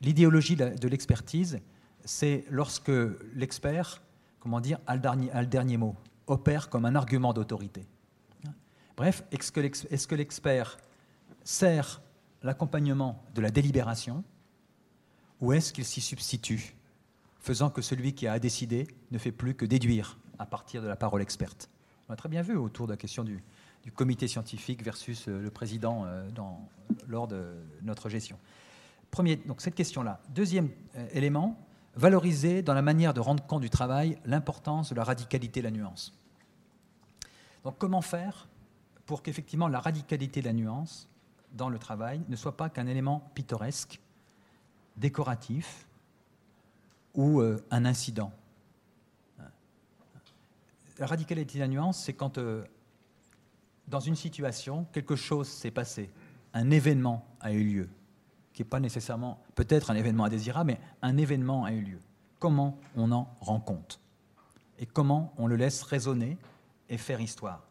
[0.00, 1.60] L'idéologie de l'expertise,
[2.04, 2.92] c'est lorsque
[3.34, 4.02] l'expert,
[4.40, 5.96] comment dire, a le dernier mot,
[6.26, 7.86] opère comme un argument d'autorité.
[8.96, 10.78] Bref, est-ce que l'expert
[11.44, 12.00] sert
[12.42, 14.24] l'accompagnement de la délibération
[15.40, 16.74] ou est-ce qu'il s'y substitue,
[17.40, 20.88] faisant que celui qui a à décider ne fait plus que déduire à partir de
[20.88, 21.68] la parole experte?
[22.08, 23.42] On a très bien vu autour de la question du,
[23.94, 26.28] comité scientifique versus euh, le président euh,
[27.06, 28.38] lors de notre gestion.
[29.10, 30.20] Premier, donc cette question-là.
[30.30, 31.56] Deuxième euh, élément,
[31.94, 35.70] valoriser dans la manière de rendre compte du travail l'importance de la radicalité de la
[35.70, 36.16] nuance.
[37.64, 38.48] Donc comment faire
[39.04, 41.08] pour qu'effectivement la radicalité de la nuance
[41.52, 44.00] dans le travail ne soit pas qu'un élément pittoresque,
[44.96, 45.86] décoratif
[47.14, 48.32] ou un incident?
[50.98, 52.64] La radicalité de la nuance, c'est quand euh,
[53.88, 56.10] dans une situation, quelque chose s'est passé,
[56.54, 57.88] un événement a eu lieu,
[58.52, 61.98] qui n'est pas nécessairement peut-être un événement indésirable, mais un événement a eu lieu.
[62.38, 64.00] Comment on en rend compte
[64.78, 66.38] Et comment on le laisse résonner
[66.88, 67.62] et faire histoire?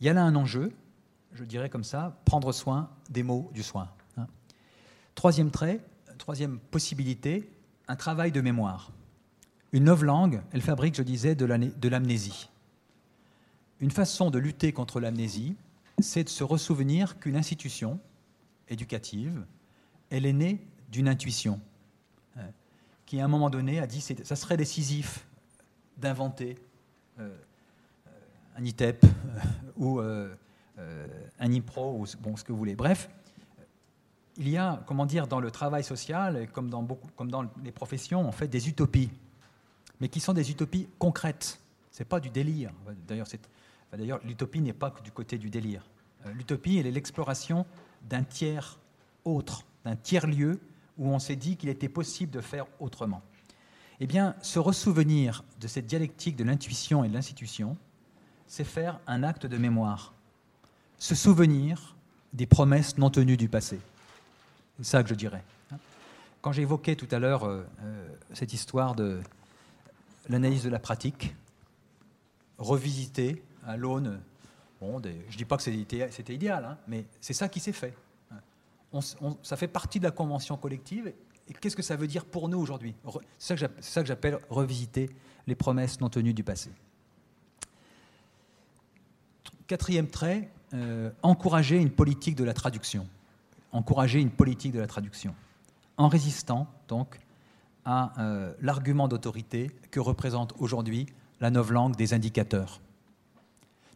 [0.00, 0.72] Il y a là un enjeu.
[1.32, 3.90] je dirais comme ça, prendre soin des mots du soin.
[4.16, 4.26] Hein.
[5.14, 5.80] Troisième trait,
[6.18, 7.50] troisième possibilité,
[7.88, 8.92] un travail de mémoire.
[9.74, 12.48] Une langue, elle fabrique, je disais, de l'amnésie.
[13.80, 15.56] Une façon de lutter contre l'amnésie,
[15.98, 17.98] c'est de se ressouvenir qu'une institution
[18.68, 19.44] éducative,
[20.10, 21.60] elle est née d'une intuition,
[22.36, 22.42] hein,
[23.04, 25.26] qui à un moment donné a dit que ça serait décisif
[25.96, 26.56] d'inventer
[27.18, 27.36] euh,
[28.56, 29.08] un ITEP euh,
[29.76, 30.32] ou euh,
[31.40, 32.76] un IPRO ou bon, ce que vous voulez.
[32.76, 33.10] Bref,
[34.36, 38.28] il y a, comment dire, dans le travail social, comme dans, comme dans les professions,
[38.28, 39.10] en fait, des utopies,
[40.00, 41.60] mais qui sont des utopies concrètes.
[41.90, 42.70] Ce n'est pas du délire.
[43.06, 45.86] D'ailleurs, l'utopie n'est pas que du côté du délire.
[46.34, 47.66] L'utopie, elle est l'exploration
[48.08, 48.78] d'un tiers
[49.24, 50.60] autre, d'un tiers lieu
[50.98, 53.22] où on s'est dit qu'il était possible de faire autrement.
[54.00, 57.76] Eh bien, se ressouvenir de cette dialectique de l'intuition et de l'institution,
[58.46, 60.12] c'est faire un acte de mémoire.
[60.98, 61.94] Se souvenir
[62.32, 63.80] des promesses non tenues du passé.
[64.78, 65.44] C'est ça que je dirais.
[66.40, 69.20] Quand j'évoquais tout à l'heure euh, euh, cette histoire de
[70.28, 71.34] l'analyse de la pratique,
[72.58, 74.20] revisiter à l'aune,
[74.80, 77.94] bon, je ne dis pas que c'était idéal, hein, mais c'est ça qui s'est fait.
[79.42, 81.12] ça fait partie de la convention collective.
[81.46, 82.94] Et qu'est-ce que ça veut dire pour nous aujourd'hui?
[83.38, 85.10] C'est ça que j'appelle revisiter
[85.46, 86.70] les promesses non tenues du passé.
[89.66, 93.06] Quatrième trait, euh, encourager une politique de la traduction
[93.74, 95.34] encourager une politique de la traduction,
[95.96, 97.20] en résistant donc
[97.84, 101.06] à euh, l'argument d'autorité que représente aujourd'hui
[101.40, 102.80] la langue des indicateurs.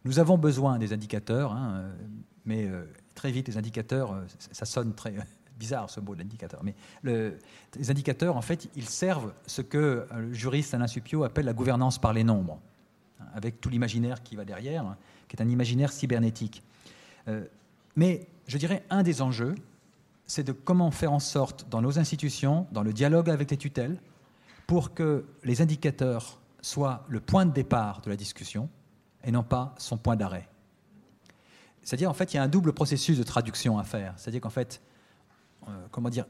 [0.05, 1.95] Nous avons besoin des indicateurs, hein, euh,
[2.45, 2.85] mais euh,
[3.15, 4.15] très vite, les indicateurs,
[4.51, 5.15] ça sonne très
[5.57, 6.73] bizarre ce mot d'indicateur, mais
[7.03, 11.99] les indicateurs, en fait, ils servent ce que le juriste Alain Supio appelle la gouvernance
[11.99, 12.61] par les nombres,
[13.19, 16.63] hein, avec tout l'imaginaire qui va derrière, hein, qui est un imaginaire cybernétique.
[17.95, 19.55] mais je dirais un des enjeux,
[20.29, 23.99] c'est de comment faire en sorte, dans nos institutions, dans le dialogue avec les tutelles,
[24.67, 28.69] pour que les indicateurs soient le point de départ de la discussion
[29.23, 30.47] et non pas son point d'arrêt.
[31.81, 34.13] C'est-à-dire, en fait, il y a un double processus de traduction à faire.
[34.17, 34.81] C'est-à-dire qu'en fait,
[35.67, 36.27] euh, comment dire,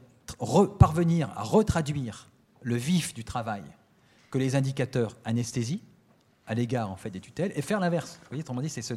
[0.78, 2.30] parvenir à retraduire
[2.62, 3.64] le vif du travail
[4.30, 5.82] que les indicateurs anesthésient
[6.46, 8.18] à l'égard en fait des tutelles et faire l'inverse.
[8.22, 8.94] Vous voyez, autrement c'est ce,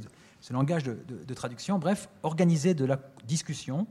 [0.52, 1.78] langage de, traduction.
[1.78, 3.86] Bref, organiser de la discussion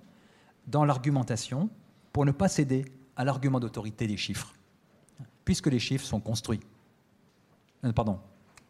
[0.67, 1.71] dans l'argumentation
[2.13, 2.85] pour ne pas céder
[3.17, 4.55] à l'argument d'autorité des chiffres,
[5.45, 6.61] puisque les chiffres sont construits.
[7.85, 8.19] Euh, pardon,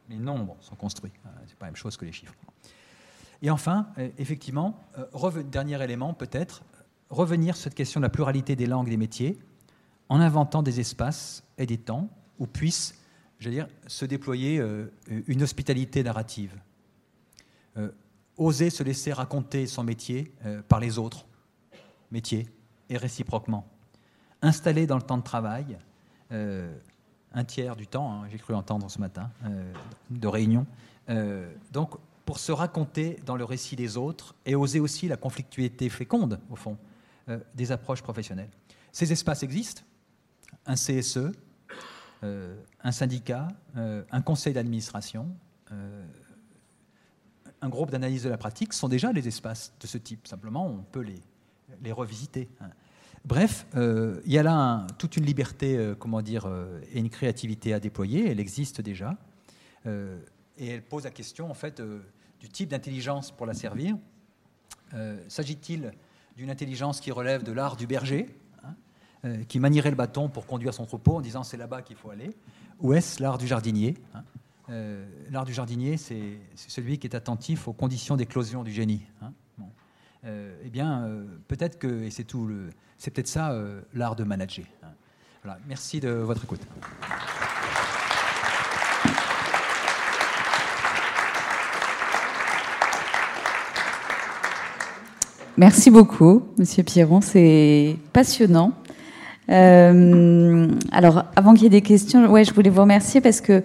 [0.08, 1.12] les nombres sont construits.
[1.26, 2.34] Euh, Ce n'est pas la même chose que les chiffres.
[3.42, 4.78] Et enfin, euh, effectivement,
[5.50, 6.62] dernier élément peut-être,
[7.10, 9.38] revenir sur cette question de la pluralité des langues et des métiers
[10.08, 12.98] en inventant des espaces et des temps où puisse,
[13.40, 14.62] dire, se déployer
[15.26, 16.54] une hospitalité narrative.
[18.36, 20.32] oser se laisser raconter son métier
[20.68, 21.26] par les autres,
[22.12, 22.46] métier
[22.88, 23.66] et réciproquement.
[24.42, 25.78] Installé dans le temps de travail,
[26.30, 26.72] euh,
[27.32, 29.72] un tiers du temps, hein, j'ai cru entendre ce matin, euh,
[30.10, 30.66] de réunion.
[31.08, 31.94] Euh, donc,
[32.24, 36.56] pour se raconter dans le récit des autres et oser aussi la conflictualité féconde, au
[36.56, 36.76] fond,
[37.54, 38.50] des approches professionnelles.
[38.92, 39.82] Ces espaces existent.
[40.66, 41.32] Un CSE,
[42.22, 45.34] un syndicat, un conseil d'administration,
[47.60, 50.28] un groupe d'analyse de la pratique sont déjà des espaces de ce type.
[50.28, 51.20] Simplement, on peut les,
[51.82, 52.48] les revisiter.
[52.60, 52.70] Hein.
[53.24, 57.10] Bref, euh, il y a là toute une liberté, euh, comment dire, euh, et une
[57.10, 58.30] créativité à déployer.
[58.30, 59.16] Elle existe déjà,
[59.86, 61.82] et elle pose la question en fait
[62.40, 63.96] du type d'intelligence pour la servir.
[65.26, 65.92] S'agit-il
[66.36, 68.28] d'une intelligence qui relève de l'art du berger,
[68.62, 72.10] hein, qui manierait le bâton pour conduire son troupeau en disant c'est là-bas qu'il faut
[72.10, 72.30] aller,
[72.78, 74.22] ou est-ce l'art du jardinier hein?
[75.30, 79.04] L'art du jardinier, c'est celui qui est attentif aux conditions d'éclosion du génie.
[80.24, 82.48] Eh bien, euh, peut-être que, et c'est tout,
[82.96, 84.64] c'est peut-être ça euh, l'art de manager.
[84.82, 84.88] Hein.
[85.42, 86.60] Voilà, merci de votre écoute.
[95.56, 98.72] Merci beaucoup, Monsieur Pierron, c'est passionnant.
[99.48, 103.62] alors, avant qu'il y ait des questions, ouais, je voulais vous remercier parce que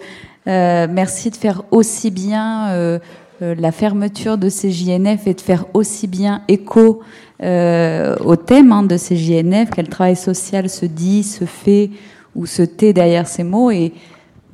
[0.47, 2.99] merci de faire aussi bien euh,
[3.41, 7.01] la fermeture de ces JNF et de faire aussi bien écho
[7.43, 11.91] euh, au thème hein, de ces JNF, quel travail social se dit, se fait
[12.35, 13.93] ou se tait derrière ces mots, et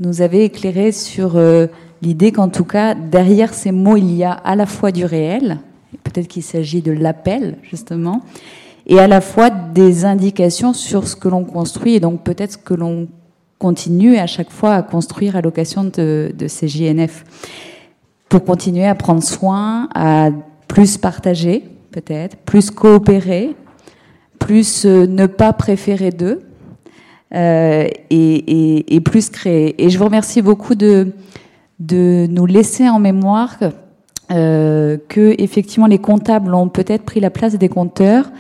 [0.02, 1.68] nous avez éclairé sur euh,
[2.02, 5.60] l'idée qu'en tout cas, derrière ces mots, il y a à la fois du réel,
[6.04, 8.22] peut-être qu'il s'agit de l'appel, justement,
[8.86, 12.58] et à la fois des indications sur ce que l'on construit, et donc peut-être ce
[12.58, 13.08] que l'on
[13.60, 17.24] continue à chaque fois à construire à l'occasion de, de ces JNF
[18.34, 20.32] pour continuer à prendre soin, à
[20.68, 23.56] plus partager, peut-être, plus coopérer,
[24.40, 26.42] plus ne pas préférer d'eux,
[27.32, 29.84] et, plus créer.
[29.84, 31.14] Et je vous remercie beaucoup de,
[31.78, 33.60] de nous laisser en mémoire
[34.32, 38.32] euh, que effectivement les comptables ont peut-être pris la place des compteurs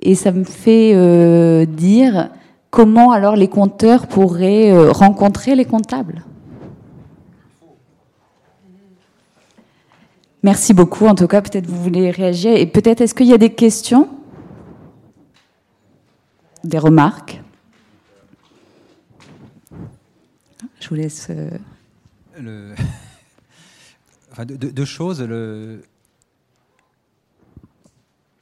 [0.00, 2.28] et ça me fait euh, dire
[2.70, 6.22] comment alors les compteurs pourraient euh, rencontrer les comptables.
[10.44, 11.06] Merci beaucoup.
[11.06, 12.54] En tout cas, peut-être vous voulez réagir.
[12.54, 14.10] Et peut-être, est-ce qu'il y a des questions?
[16.62, 17.40] Des remarques?
[20.80, 21.30] Je vous laisse.
[22.38, 22.74] Le
[24.44, 25.22] deux, choses.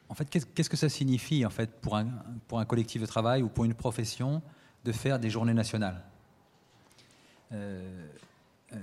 [0.08, 2.08] En fait, qu'est-ce que ça signifie en fait pour un,
[2.48, 4.42] pour un collectif de travail ou pour une profession
[4.84, 6.02] de faire des journées nationales?
[7.52, 8.08] Euh,
[8.72, 8.76] euh,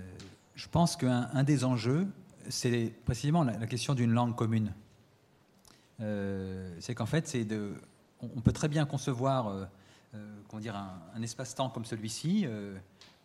[0.55, 2.07] Je pense qu'un des enjeux,
[2.49, 4.73] c'est précisément la, question d'une langue commune.
[6.01, 7.75] Euh, c'est qu'en fait, c'est de,
[8.21, 9.69] on, peut très bien concevoir,
[10.47, 12.47] comment dire, un, espace-temps comme celui-ci,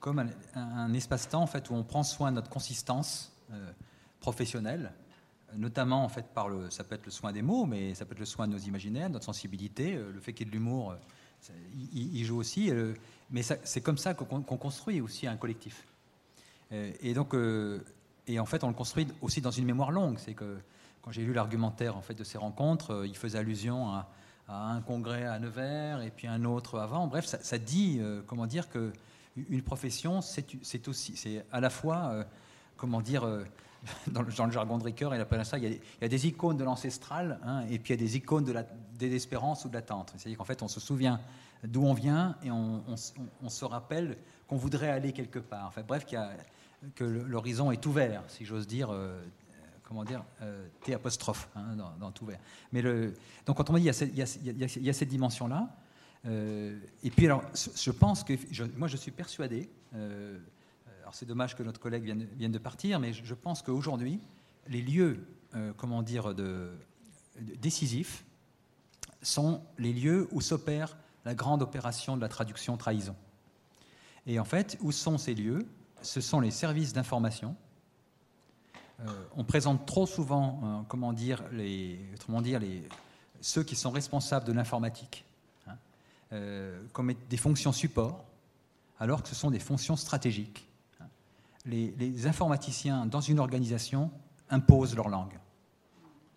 [0.05, 3.72] comme un, espace-temps en fait où on prend soin de notre consistance euh,
[4.20, 4.93] professionnel,
[5.57, 8.12] notamment en fait par le, ça peut être le soin des mots, mais ça peut
[8.12, 10.57] être le soin de nos imaginaires, notre sensibilité, euh, le fait qu'il y ait de
[10.57, 11.53] l'humour, euh,
[11.95, 12.70] il, joue aussi.
[13.31, 15.87] mais c'est comme ça qu'on construit aussi un collectif.
[16.70, 17.35] Et donc,
[18.27, 20.18] et en fait, on le construit aussi dans une mémoire longue.
[20.18, 20.59] C'est que
[21.03, 24.09] quand j'ai lu l'argumentaire en fait de ces rencontres, il faisait allusion à,
[24.49, 27.07] un congrès à Nevers et puis un autre avant.
[27.07, 28.93] Bref, ça, dit, comment dire que
[29.37, 32.25] une profession, c'est aussi, c'est à la fois
[32.77, 33.45] comment dire, euh,
[34.09, 37.39] dans le, jargon de Ricoeur, il appelle ça, il y, a, des icônes de l'ancestral,
[37.45, 38.64] hein, et puis il y a des icônes de la
[38.99, 40.12] désespérance ou de l'attente.
[40.16, 41.20] C'est-à-dire qu'en fait, on se souvient
[41.62, 45.66] d'où on vient et on, se rappelle qu'on voudrait aller quelque part.
[45.68, 46.05] Enfin, bref,
[46.95, 49.20] que l'horizon est ouvert, si j'ose dire, euh,
[49.82, 52.41] comment dire, euh, T apostrophe hein, dans, tout vert.
[52.72, 53.14] Mais le,
[53.47, 55.68] donc quand on dit il y a cette, dimension-là,
[56.26, 58.32] et puis alors, je pense que,
[58.78, 59.68] moi je suis persuadé,
[61.14, 62.05] c'est dommage que notre collègue
[62.37, 64.20] vienne, de partir, mais je pense qu'aujourd'hui,
[64.68, 65.24] les lieux,
[65.55, 66.35] euh, comment dire,
[67.37, 68.24] décisifs
[69.22, 73.14] sont les lieux où s'opère la grande opération de la traduction trahison.
[74.26, 75.66] Et en fait, où sont ces lieux?
[76.05, 77.57] Ce sont les services d'information.
[79.01, 81.43] Euh, on présente trop souvent, euh, comment dire,
[82.15, 82.87] autrement dire, les,
[83.41, 85.25] ceux qui sont responsables de l'informatique
[85.67, 85.77] hein,
[86.93, 88.25] comme des fonctions support,
[89.01, 90.69] alors que ce sont des fonctions stratégiques
[91.67, 94.11] les, informaticiens dans une organisation
[94.51, 95.39] imposent leur langue.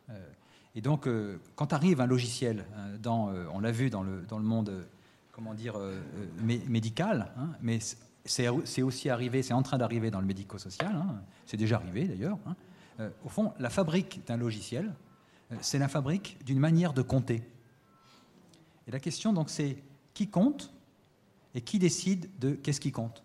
[0.10, 0.30] Euh,
[0.76, 4.38] et donc, euh, quand arrive un logiciel, euh, dans, on l'a vu dans le, dans
[4.38, 4.86] le monde
[5.32, 5.76] comment dire,
[6.42, 7.78] médical, hein, mais
[8.30, 12.38] c'est aussi arrivé, c'est en train d'arriver dans le médico-social, hein, c'est déjà arrivé d'ailleurs.
[12.46, 13.10] Hein.
[13.26, 14.94] au fond, la fabrique d'un logiciel,
[15.62, 17.44] c'est la fabrique d'une manière de compter.
[18.88, 20.74] Et la question, donc, c'est qui compte
[21.54, 23.24] et qui décide de qu'est-ce qui compte?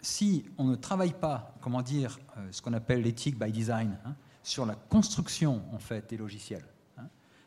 [0.00, 4.14] Si on ne travaille pas, comment dire, euh, ce qu'on appelle l'éthique by design, hein,
[4.42, 6.64] sur la construction en fait des logiciels,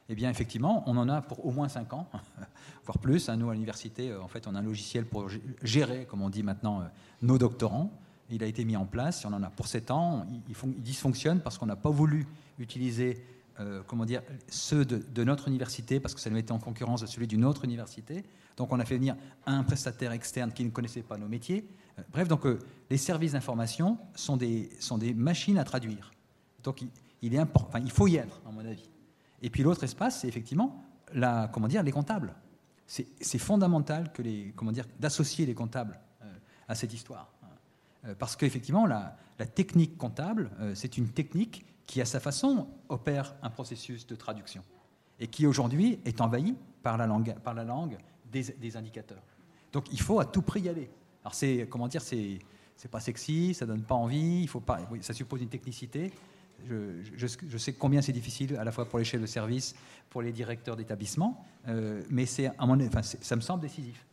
[0.10, 2.07] eh bien effectivement, on en a pour au moins 5 ans,
[2.86, 3.30] voire plus.
[3.30, 3.38] Hein.
[3.38, 5.30] nous à l'université, euh, en fait, on a un logiciel pour
[5.64, 6.86] gérer, comme on dit maintenant, euh,
[7.22, 7.91] nos doctorants.
[8.32, 10.26] Il a été mis en place, on en a pour 7 ans.
[10.47, 12.28] Il, dysfonctionne parce qu'on n'a pas voulu
[12.60, 13.24] utiliser
[13.88, 17.28] comment dire, ceux de, notre université, parce que ça nous mettait en concurrence de celui
[17.28, 18.24] d'une autre université.
[18.55, 21.68] Donc on a fait venir un prestataire externe qui ne connaissait pas nos métiers.
[22.12, 26.12] Bref, donc euh, les services d'information sont des, sont des machines à traduire.
[26.64, 26.82] Donc
[27.22, 27.41] il, est
[27.84, 28.89] il faut y être, à mon avis.
[29.42, 30.84] Et puis l'autre espace, c'est effectivement
[31.14, 32.34] la, comment dire, les comptables.
[32.86, 36.26] C'est fondamental que les, comment dire, d'associer les comptables euh,
[36.68, 37.32] à cette histoire.
[38.06, 39.16] Euh, parce qu'effectivement, la,
[39.56, 44.62] technique comptable, c'est une technique qui, à sa façon, opère un processus de traduction
[45.18, 47.98] et qui aujourd'hui est envahi par la langue, par la langue
[48.30, 49.24] des, des indicateurs.
[49.72, 50.90] Donc il faut à tout prix y aller.
[51.24, 52.40] Alors c'est comment dire, c'est
[52.90, 56.12] pas sexy, ça donne pas envie, il faut pas, ça suppose une technicité.
[56.68, 59.76] Je, je, sais combien c'est difficile à la fois pour les chefs de service,
[60.10, 64.05] pour les directeurs d'établissement, euh, mais c'est enfin, ça me semble décisif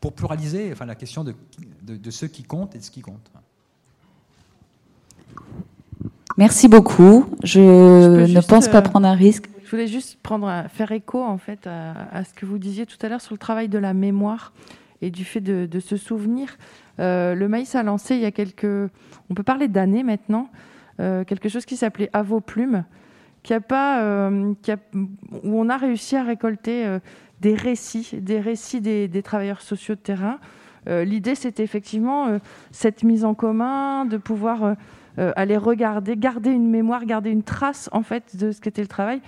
[0.00, 1.34] pour pluraliser enfin, la question de,
[1.82, 3.30] de, ceux qui comptent et de ce qui compte.
[6.36, 7.26] Merci beaucoup.
[7.42, 9.48] Je, ne pense pas euh, prendre un risque.
[9.64, 12.98] Je voulais juste prendre, faire écho en fait à, à ce que vous disiez tout
[13.02, 14.52] à l'heure sur le travail de la mémoire
[15.02, 16.56] et du fait de, se souvenir.
[16.98, 18.90] Euh, le maïs a lancé il y a quelques,
[19.30, 20.48] on peut parler d'années maintenant,
[20.98, 22.84] quelque chose qui s'appelait À vos plumes,
[23.42, 26.98] qui a pas, euh, qui a, où on a réussi à récolter
[27.40, 30.38] des récits, des récits des, travailleurs sociaux de terrain.
[30.88, 32.38] L'idée, c'était effectivement
[32.70, 34.76] cette mise en commun, de pouvoir
[35.16, 39.20] aller regarder, garder une mémoire, garder une trace en fait de ce qu'était le travail.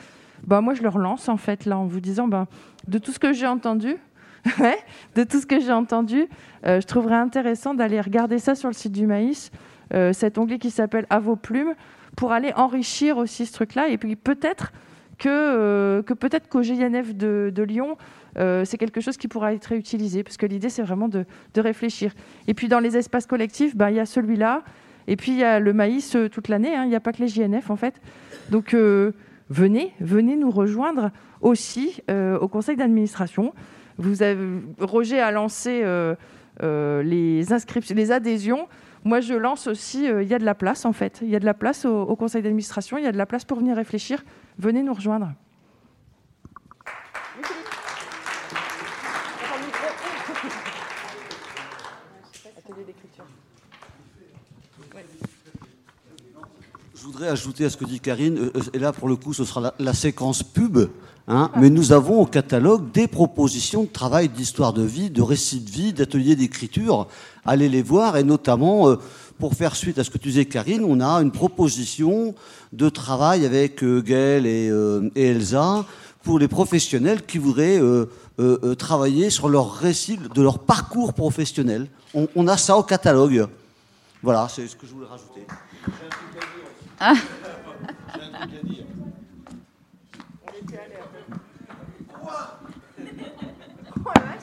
[0.46, 2.46] Bah, moi, je le relance en fait là en vous disant ben,
[2.86, 3.96] de tout ce que j'ai entendu,
[5.14, 6.26] de tout ce que j'ai entendu,
[6.64, 9.50] je trouverais intéressant d'aller regarder ça sur le site du Maïs,
[9.90, 11.74] cet onglet qui s'appelle À vos plumes,
[12.16, 13.88] pour aller enrichir aussi ce truc-là.
[13.88, 14.72] Et puis peut-être
[15.18, 17.96] que, que peut-être qu'au GINF de, de Lyon,
[18.38, 21.24] euh, c'est quelque chose qui pourra être réutilisé, parce que l'idée, c'est vraiment de,
[21.56, 22.12] réfléchir.
[22.46, 24.62] Et puis, dans les espaces collectifs, ben, il y a celui-là,
[25.06, 26.84] et puis il y a le maïs euh, toute l'année, hein.
[26.84, 28.00] il n'y a pas que les JNF, en fait.
[28.50, 29.12] Donc, euh,
[29.50, 31.10] venez, venez nous rejoindre
[31.40, 33.54] aussi au conseil d'administration.
[33.96, 34.16] Vous
[34.80, 35.84] Roger a lancé
[36.60, 38.66] les inscriptions, les adhésions.
[39.04, 41.20] Moi, je lance aussi, il y a de la place, en fait.
[41.22, 43.44] Il y a de la place au conseil d'administration, il y a de la place
[43.44, 44.24] pour venir réfléchir.
[44.58, 45.32] Venez nous rejoindre.
[57.10, 59.72] Voudrais ajouter à ce que dit Karine, euh, et là pour le coup ce sera
[59.78, 60.90] la, séquence pub,
[61.26, 65.60] hein, mais nous avons au catalogue des propositions de travail d'histoire de vie, de récits
[65.60, 67.08] de vie, d'ateliers d'écriture.
[67.46, 68.96] Allez les voir et notamment, euh,
[69.38, 72.34] pour faire suite à ce que tu disais Karine, on a une proposition
[72.74, 74.70] de travail avec euh, Gaël et,
[75.14, 75.86] Elsa
[76.22, 77.80] pour les professionnels qui voudraient
[78.76, 81.86] travailler sur leur récit de leur parcours professionnel.
[82.12, 83.46] On, on a ça au catalogue.
[84.22, 85.46] Voilà, c'est ce que je voulais rajouter.
[87.00, 87.14] Ah.
[88.14, 88.84] J'ai un truc à dire.
[90.42, 91.08] On était à l'air.
[92.08, 92.60] Quoi
[94.04, 94.42] Oh la vache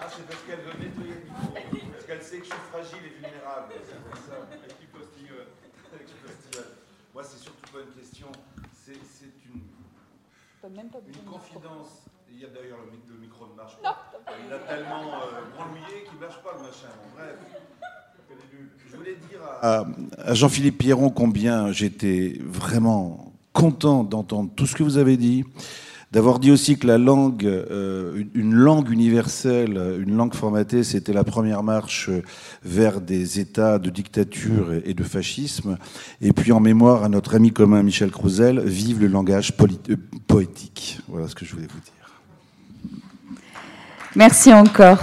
[0.00, 1.90] Ah, c'est parce qu'elle veut nettoyer le micro.
[1.92, 3.74] Parce qu'elle sait que je suis fragile et vulnérable.
[3.84, 4.46] C'est pour ça.
[4.64, 5.46] Équipe postillonne.
[7.12, 8.30] Moi, c'est surtout pas une question.
[8.72, 8.92] C'est
[9.46, 9.62] une.
[10.62, 12.06] Une confidence.
[12.30, 12.78] Il y a d'ailleurs
[13.08, 14.12] le, micro ne marche pas.
[14.28, 14.34] Non.
[14.46, 16.88] Il a tellement euh, branlouillé qu'il ne lâche pas le machin.
[17.02, 17.36] Bon, bref.
[18.90, 24.98] Je voulais dire à, Jean-Philippe Pierron combien j'étais vraiment content d'entendre tout ce que vous
[24.98, 25.44] avez dit,
[26.12, 31.24] d'avoir dit aussi que la langue, euh, une langue universelle, une langue formatée, c'était la
[31.24, 32.10] première marche
[32.64, 35.78] vers des États de dictature et de fascisme.
[36.20, 41.00] Et puis en mémoire à notre ami commun Michel Crouzel, vive le langage euh, poétique.
[41.08, 41.94] Voilà ce que je voulais vous dire.
[44.16, 44.98] Merci encore.